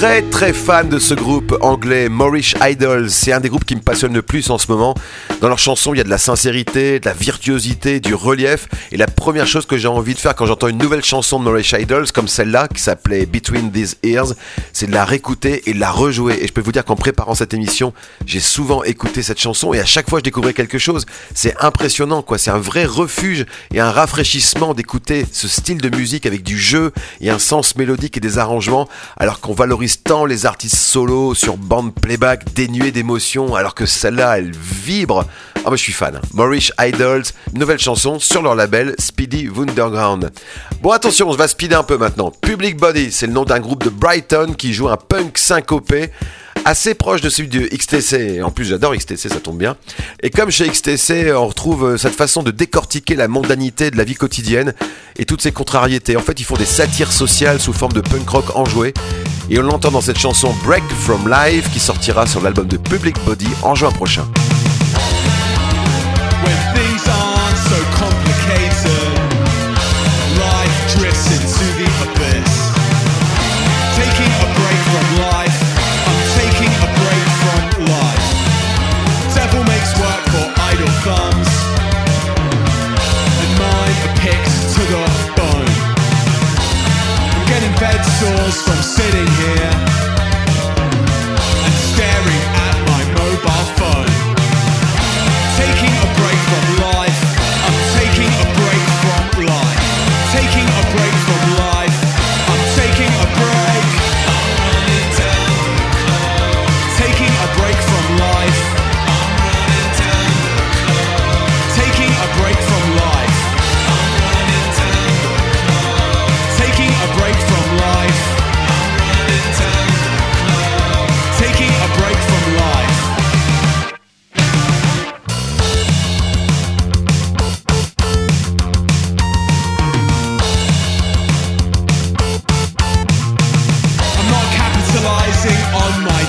Très 0.04 0.22
très 0.22 0.52
fan 0.52 0.90
de 0.90 1.00
ce 1.00 1.14
groupe 1.14 1.56
anglais 1.62 2.10
Moorish 2.10 2.56
Idols. 2.62 3.10
C'est 3.10 3.32
un 3.32 3.40
des 3.40 3.48
groupes 3.48 3.64
qui 3.64 3.74
me 3.74 3.80
passionne 3.80 4.14
le 4.14 4.22
plus 4.22 4.50
en 4.50 4.58
ce 4.58 4.70
moment. 4.70 4.96
Dans 5.44 5.50
leurs 5.50 5.60
chansons, 5.60 5.94
il 5.94 5.98
y 5.98 6.00
a 6.00 6.06
de 6.06 6.10
la 6.10 6.18
sincérité, 6.18 7.02
de 7.02 7.06
la 7.06 7.12
virtuosité, 7.12 8.00
du 8.00 8.16
relief. 8.16 8.70
Et 8.94 8.98
la 8.98 9.08
première 9.08 9.46
chose 9.46 9.66
que 9.66 9.76
j'ai 9.76 9.90
envie 9.90 10.14
de 10.14 10.20
faire 10.20 10.36
quand 10.36 10.46
j'entends 10.46 10.70
une 10.70 10.78
nouvelle 10.78 11.04
chanson 11.04 11.38
de 11.38 11.44
Moorish 11.44 11.76
Idols, 11.78 12.14
comme 12.14 12.30
celle-là, 12.30 12.70
qui 12.74 12.82
s'appelait 12.82 13.26
Between 13.26 13.70
These 13.70 13.98
Ears, 14.04 14.36
c'est 14.72 14.88
de 14.88 14.94
la 14.94 15.04
réécouter 15.04 15.70
et 15.70 15.74
de 15.74 15.82
la 15.82 15.92
rejouer. 15.92 16.42
Et 16.42 16.48
je 16.48 16.54
peux 16.54 16.62
vous 16.62 16.72
dire 16.72 16.86
qu'en 16.86 16.96
préparant 16.96 17.36
cette 17.36 17.54
émission, 17.54 17.94
j'ai 18.26 18.40
souvent 18.40 18.84
écouté 18.84 19.22
cette 19.22 19.38
chanson 19.38 19.74
et 19.74 19.82
à 19.82 19.86
chaque 19.86 20.10
fois 20.10 20.20
je 20.20 20.24
découvrais 20.24 20.54
quelque 20.54 20.78
chose. 20.78 21.06
C'est 21.36 21.62
impressionnant, 21.62 22.22
quoi. 22.22 22.38
C'est 22.38 22.52
un 22.52 22.58
vrai 22.58 22.86
refuge 22.86 23.46
et 23.74 23.82
un 23.82 23.92
rafraîchissement 23.92 24.74
d'écouter 24.74 25.26
ce 25.30 25.50
style 25.50 25.82
de 25.82 25.94
musique 25.94 26.26
avec 26.26 26.44
du 26.44 26.58
jeu 26.58 26.94
et 27.20 27.30
un 27.30 27.40
sens 27.40 27.76
mélodique 27.76 28.16
et 28.16 28.22
des 28.22 28.38
arrangements, 28.38 28.88
alors 29.18 29.42
qu'on 29.42 29.54
valorise 29.54 30.04
tant 30.04 30.24
les 30.24 30.46
artistes 30.46 30.78
solos 30.78 31.36
sur 31.36 31.58
bande 31.58 31.94
playback 31.94 32.54
dénués 32.54 32.92
d'émotion, 32.92 33.56
alors 33.56 33.76
que 33.76 33.86
celle-là, 33.86 34.38
elle 34.38 34.54
vibre. 34.56 35.26
Ah, 35.58 35.70
moi 35.70 35.76
je 35.76 35.84
suis 35.84 35.94
fan. 35.94 36.20
Moorish 36.34 36.72
Idols, 36.80 37.24
nouvelle 37.54 37.80
chanson 37.80 38.20
sur 38.20 38.42
leur 38.42 38.56
label 38.56 38.96
Speedy 39.00 39.48
Wunderground. 39.48 40.32
Bon, 40.82 40.92
attention, 40.92 41.30
on 41.30 41.36
va 41.36 41.48
speeder 41.48 41.80
un 41.80 41.84
peu 41.84 41.98
maintenant. 41.98 42.32
Public 42.42 42.78
Body, 42.78 43.12
c'est 43.12 43.28
le 43.28 43.34
nom 43.34 43.46
d'un 43.46 43.60
groupe 43.60 43.84
de 43.84 43.90
Brighton 43.90 44.56
qui 44.58 44.74
joue 44.74 44.90
un 44.90 44.98
punk 44.98 45.38
syncopé 45.38 46.12
assez 46.66 46.94
proche 46.94 47.22
de 47.22 47.30
celui 47.30 47.50
de 47.50 47.68
XTC. 47.68 48.42
En 48.42 48.52
plus, 48.52 48.66
j'adore 48.66 48.96
XTC, 48.96 49.30
ça 49.30 49.40
tombe 49.40 49.58
bien. 49.58 49.76
Et 50.22 50.30
comme 50.30 50.50
chez 50.50 50.68
XTC, 50.68 51.34
on 51.34 51.48
retrouve 51.48 51.86
euh, 51.86 51.98
cette 51.98 52.16
façon 52.16 52.44
de 52.44 52.52
décortiquer 52.52 53.16
la 53.16 53.28
mondanité 53.28 53.92
de 53.92 53.98
la 53.98 54.04
vie 54.04 54.16
quotidienne 54.16 54.74
et 55.18 55.26
toutes 55.26 55.42
ses 55.42 55.52
contrariétés. 55.52 56.16
En 56.18 56.22
fait, 56.22 56.40
ils 56.40 56.46
font 56.46 56.56
des 56.56 56.66
satires 56.66 57.12
sociales 57.12 57.60
sous 57.60 57.74
forme 57.74 57.94
de 57.94 58.02
punk 58.02 58.28
rock 58.30 58.56
enjoué. 58.56 58.94
Et 59.50 59.60
on 59.60 59.64
l'entend 59.64 59.92
dans 59.92 60.02
cette 60.02 60.20
chanson 60.20 60.54
Break 60.64 60.84
from 60.90 61.30
Life 61.30 61.70
qui 61.72 61.80
sortira 61.80 62.26
sur 62.26 62.42
l'album 62.42 62.68
de 62.68 62.78
Public 62.78 63.16
Body 63.26 63.48
en 63.62 63.76
juin 63.76 63.92
prochain. 63.92 64.26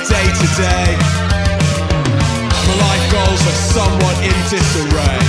Day 0.08 0.26
to 0.26 0.46
day. 0.56 0.96
My 2.66 2.74
life 2.84 3.06
goals 3.10 3.42
are 3.50 3.60
somewhat 3.72 4.16
in 4.22 4.36
disarray. 4.50 5.23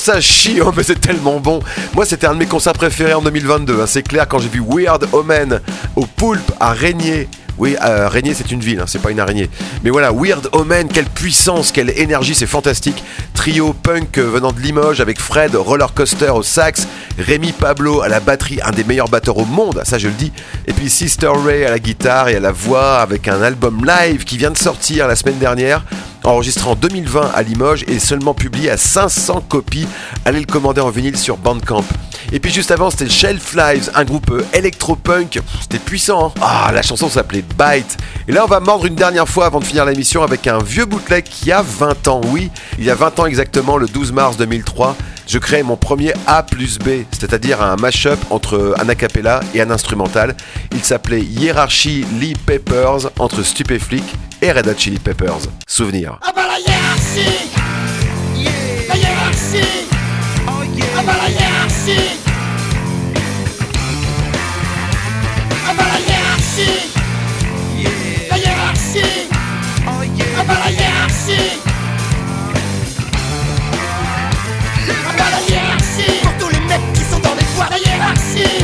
Ça 0.00 0.20
chie, 0.20 0.60
oh, 0.64 0.72
mais 0.74 0.82
c'est 0.82 1.00
tellement 1.00 1.38
bon. 1.40 1.60
Moi, 1.94 2.06
c'était 2.06 2.26
un 2.26 2.32
de 2.32 2.38
mes 2.38 2.46
concerts 2.46 2.72
préférés 2.72 3.14
en 3.14 3.20
2022. 3.20 3.80
hein, 3.80 3.86
C'est 3.86 4.02
clair, 4.02 4.26
quand 4.26 4.38
j'ai 4.38 4.48
vu 4.48 4.62
Weird 4.66 5.06
Omen 5.12 5.60
au 5.94 6.06
Poulpe 6.06 6.52
à 6.58 6.72
Régnier. 6.72 7.28
Oui, 7.58 7.76
euh, 7.84 8.08
c'est 8.32 8.50
une 8.52 8.60
ville, 8.60 8.80
hein, 8.80 8.86
c'est 8.86 9.02
pas 9.02 9.10
une 9.10 9.20
araignée. 9.20 9.50
Mais 9.84 9.90
voilà, 9.90 10.12
Weird 10.12 10.48
Omen, 10.52 10.88
quelle 10.88 11.04
puissance, 11.04 11.72
quelle 11.72 11.90
énergie, 11.90 12.34
c'est 12.34 12.46
fantastique. 12.46 13.04
Trio 13.34 13.74
punk 13.74 14.16
euh, 14.16 14.22
venant 14.22 14.52
de 14.52 14.60
Limoges 14.60 15.02
avec 15.02 15.20
Fred 15.20 15.54
Roller 15.54 15.92
Coaster 15.92 16.30
au 16.30 16.42
sax, 16.42 16.88
Rémi 17.18 17.52
Pablo 17.52 18.00
à 18.00 18.08
la 18.08 18.20
batterie, 18.20 18.60
un 18.64 18.70
des 18.70 18.84
meilleurs 18.84 19.08
batteurs 19.08 19.36
au 19.36 19.44
monde, 19.44 19.82
ça 19.84 19.98
je 19.98 20.08
le 20.08 20.14
dis. 20.14 20.32
Et 20.66 20.72
puis 20.72 20.88
Sister 20.88 21.30
Ray 21.44 21.66
à 21.66 21.70
la 21.70 21.78
guitare 21.78 22.30
et 22.30 22.36
à 22.36 22.40
la 22.40 22.52
voix 22.52 23.00
avec 23.00 23.28
un 23.28 23.42
album 23.42 23.84
live 23.84 24.24
qui 24.24 24.38
vient 24.38 24.50
de 24.50 24.58
sortir 24.58 25.06
la 25.06 25.16
semaine 25.16 25.38
dernière 25.38 25.84
enregistré 26.24 26.68
en 26.68 26.74
2020 26.74 27.30
à 27.34 27.42
Limoges 27.42 27.84
et 27.88 27.98
seulement 27.98 28.34
publié 28.34 28.70
à 28.70 28.76
500 28.76 29.44
copies. 29.48 29.86
Allez 30.24 30.40
le 30.40 30.46
commander 30.46 30.80
en 30.80 30.90
vinyle 30.90 31.16
sur 31.16 31.36
Bandcamp. 31.36 31.84
Et 32.32 32.38
puis 32.38 32.52
juste 32.52 32.70
avant, 32.70 32.90
c'était 32.90 33.08
Shelf 33.08 33.54
Lives, 33.54 33.90
un 33.94 34.04
groupe 34.04 34.30
euh, 34.30 34.44
électropunk. 34.52 35.40
C'était 35.62 35.78
puissant, 35.78 36.28
hein 36.28 36.40
Ah, 36.40 36.70
la 36.72 36.82
chanson 36.82 37.08
s'appelait 37.08 37.42
Bite. 37.58 37.96
Et 38.28 38.32
là, 38.32 38.44
on 38.44 38.48
va 38.48 38.60
mordre 38.60 38.86
une 38.86 38.94
dernière 38.94 39.28
fois 39.28 39.46
avant 39.46 39.58
de 39.58 39.64
finir 39.64 39.84
l'émission 39.84 40.22
avec 40.22 40.46
un 40.46 40.58
vieux 40.58 40.84
bootleg 40.84 41.24
qui 41.24 41.50
a 41.50 41.62
20 41.62 42.08
ans. 42.08 42.20
Oui, 42.26 42.50
il 42.78 42.84
y 42.84 42.90
a 42.90 42.94
20 42.94 43.20
ans 43.20 43.26
exactement, 43.26 43.76
le 43.78 43.86
12 43.86 44.12
mars 44.12 44.36
2003, 44.36 44.96
je 45.26 45.38
crée 45.38 45.62
mon 45.62 45.76
premier 45.76 46.12
A 46.26 46.42
plus 46.42 46.78
B, 46.78 47.04
c'est-à-dire 47.12 47.62
un 47.62 47.76
mash-up 47.76 48.18
entre 48.30 48.74
un 48.78 48.88
a 48.88 48.94
cappella 48.94 49.40
et 49.54 49.60
un 49.60 49.70
instrumental. 49.70 50.36
Il 50.72 50.84
s'appelait 50.84 51.22
Hierarchy 51.22 52.04
Lee 52.20 52.34
Peppers 52.46 53.10
entre 53.18 53.42
Stupéflic 53.42 54.04
et 54.42 54.52
Red 54.52 54.78
Chili 54.78 54.98
Peppers. 54.98 55.48
Souvenir. 55.66 56.18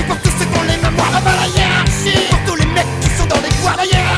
Pour 0.07 0.17
tous 0.21 0.31
ceux 0.39 0.45
qui 0.45 0.59
ont 0.59 0.63
les 0.63 0.77
mémoires 0.77 1.23
Pour 2.31 2.39
tous 2.47 2.55
les 2.57 2.67
mecs 2.67 2.87
qui 3.01 3.09
sont 3.11 3.27
dans 3.27 3.41
les 3.41 4.16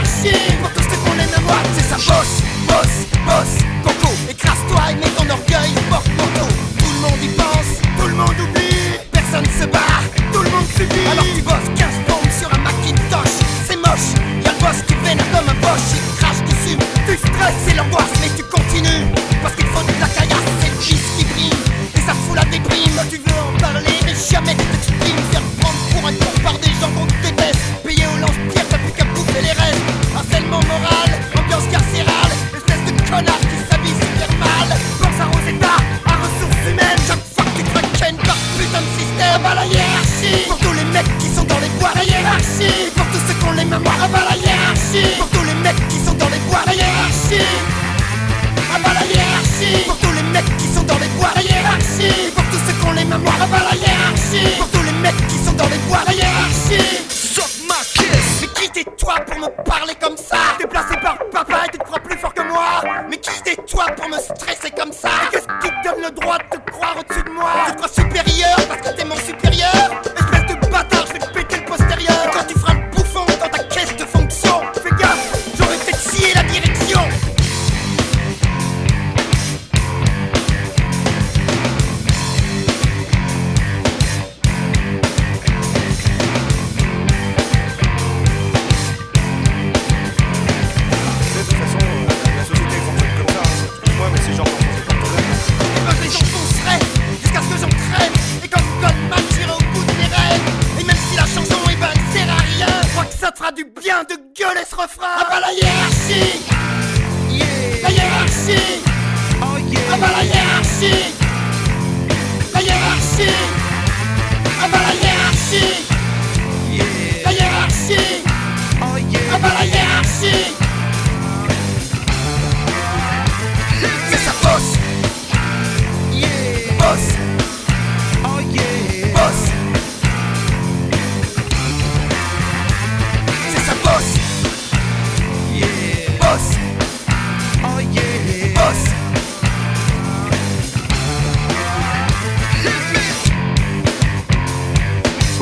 hiérarchie 113.19 113.58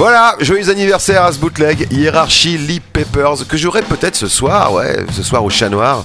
Voilà, 0.08 0.36
joyeux 0.38 0.70
anniversaire 0.70 1.24
à 1.24 1.32
ce 1.32 1.38
bootleg, 1.40 1.88
Hierarchy 1.90 2.56
Lee 2.56 2.78
Peppers, 2.78 3.44
que 3.48 3.56
j'aurai 3.56 3.82
peut-être 3.82 4.14
ce 4.14 4.28
soir, 4.28 4.72
ouais, 4.72 5.04
ce 5.10 5.24
soir 5.24 5.44
au 5.44 5.50
Chat 5.50 5.68
Noir, 5.68 6.04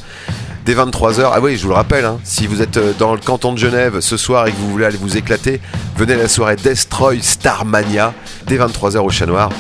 dès 0.65 0.73
23h. 0.73 1.29
Ah 1.31 1.39
oui, 1.39 1.55
je 1.55 1.61
vous 1.61 1.69
le 1.69 1.75
rappelle, 1.75 2.05
hein, 2.05 2.17
si 2.23 2.47
vous 2.47 2.63
êtes 2.63 2.77
euh, 2.77 2.93
dans 2.97 3.13
le 3.13 3.19
canton 3.19 3.53
de 3.53 3.59
Genève 3.59 3.99
ce 3.99 4.17
soir 4.17 4.47
et 4.47 4.51
que 4.53 4.57
vous 4.57 4.71
voulez 4.71 4.85
aller 4.85 4.97
vous 4.97 5.17
éclater, 5.17 5.61
venez 5.97 6.15
à 6.15 6.17
la 6.17 6.27
soirée 6.27 6.55
Destroy 6.55 7.21
Starmania, 7.21 8.15
dès 8.47 8.57
23h 8.57 8.97
au 8.97 9.11
Chat 9.11 9.27
Noir, 9.27 9.51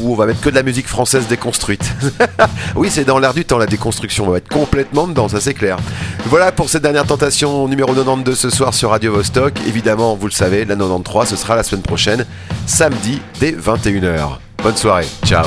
où 0.00 0.12
on 0.12 0.14
va 0.14 0.26
mettre 0.26 0.40
que 0.40 0.50
de 0.50 0.54
la 0.54 0.62
musique 0.62 0.88
française 0.88 1.26
déconstruite. 1.28 1.84
oui, 2.76 2.88
c'est 2.90 3.04
dans 3.04 3.18
l'air 3.18 3.34
du 3.34 3.44
temps 3.44 3.58
la 3.58 3.66
déconstruction, 3.66 4.26
on 4.26 4.30
va 4.30 4.38
être 4.38 4.48
complètement 4.48 5.06
dedans, 5.06 5.28
ça 5.28 5.40
c'est 5.40 5.54
clair. 5.54 5.78
Voilà 6.26 6.52
pour 6.52 6.68
cette 6.68 6.82
dernière 6.82 7.06
tentation 7.06 7.68
numéro 7.68 7.94
92 7.94 8.38
ce 8.38 8.50
soir 8.50 8.74
sur 8.74 8.90
Radio 8.90 9.12
Vostok. 9.12 9.54
Évidemment, 9.66 10.14
vous 10.14 10.26
le 10.26 10.32
savez, 10.32 10.64
la 10.64 10.74
93, 10.74 11.28
ce 11.28 11.36
sera 11.36 11.56
la 11.56 11.62
semaine 11.62 11.82
prochaine, 11.82 12.26
samedi 12.66 13.20
dès 13.40 13.52
21h. 13.52 14.38
Bonne 14.62 14.76
soirée, 14.76 15.06
ciao. 15.24 15.46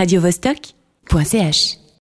radiovostok.ch 0.00 1.60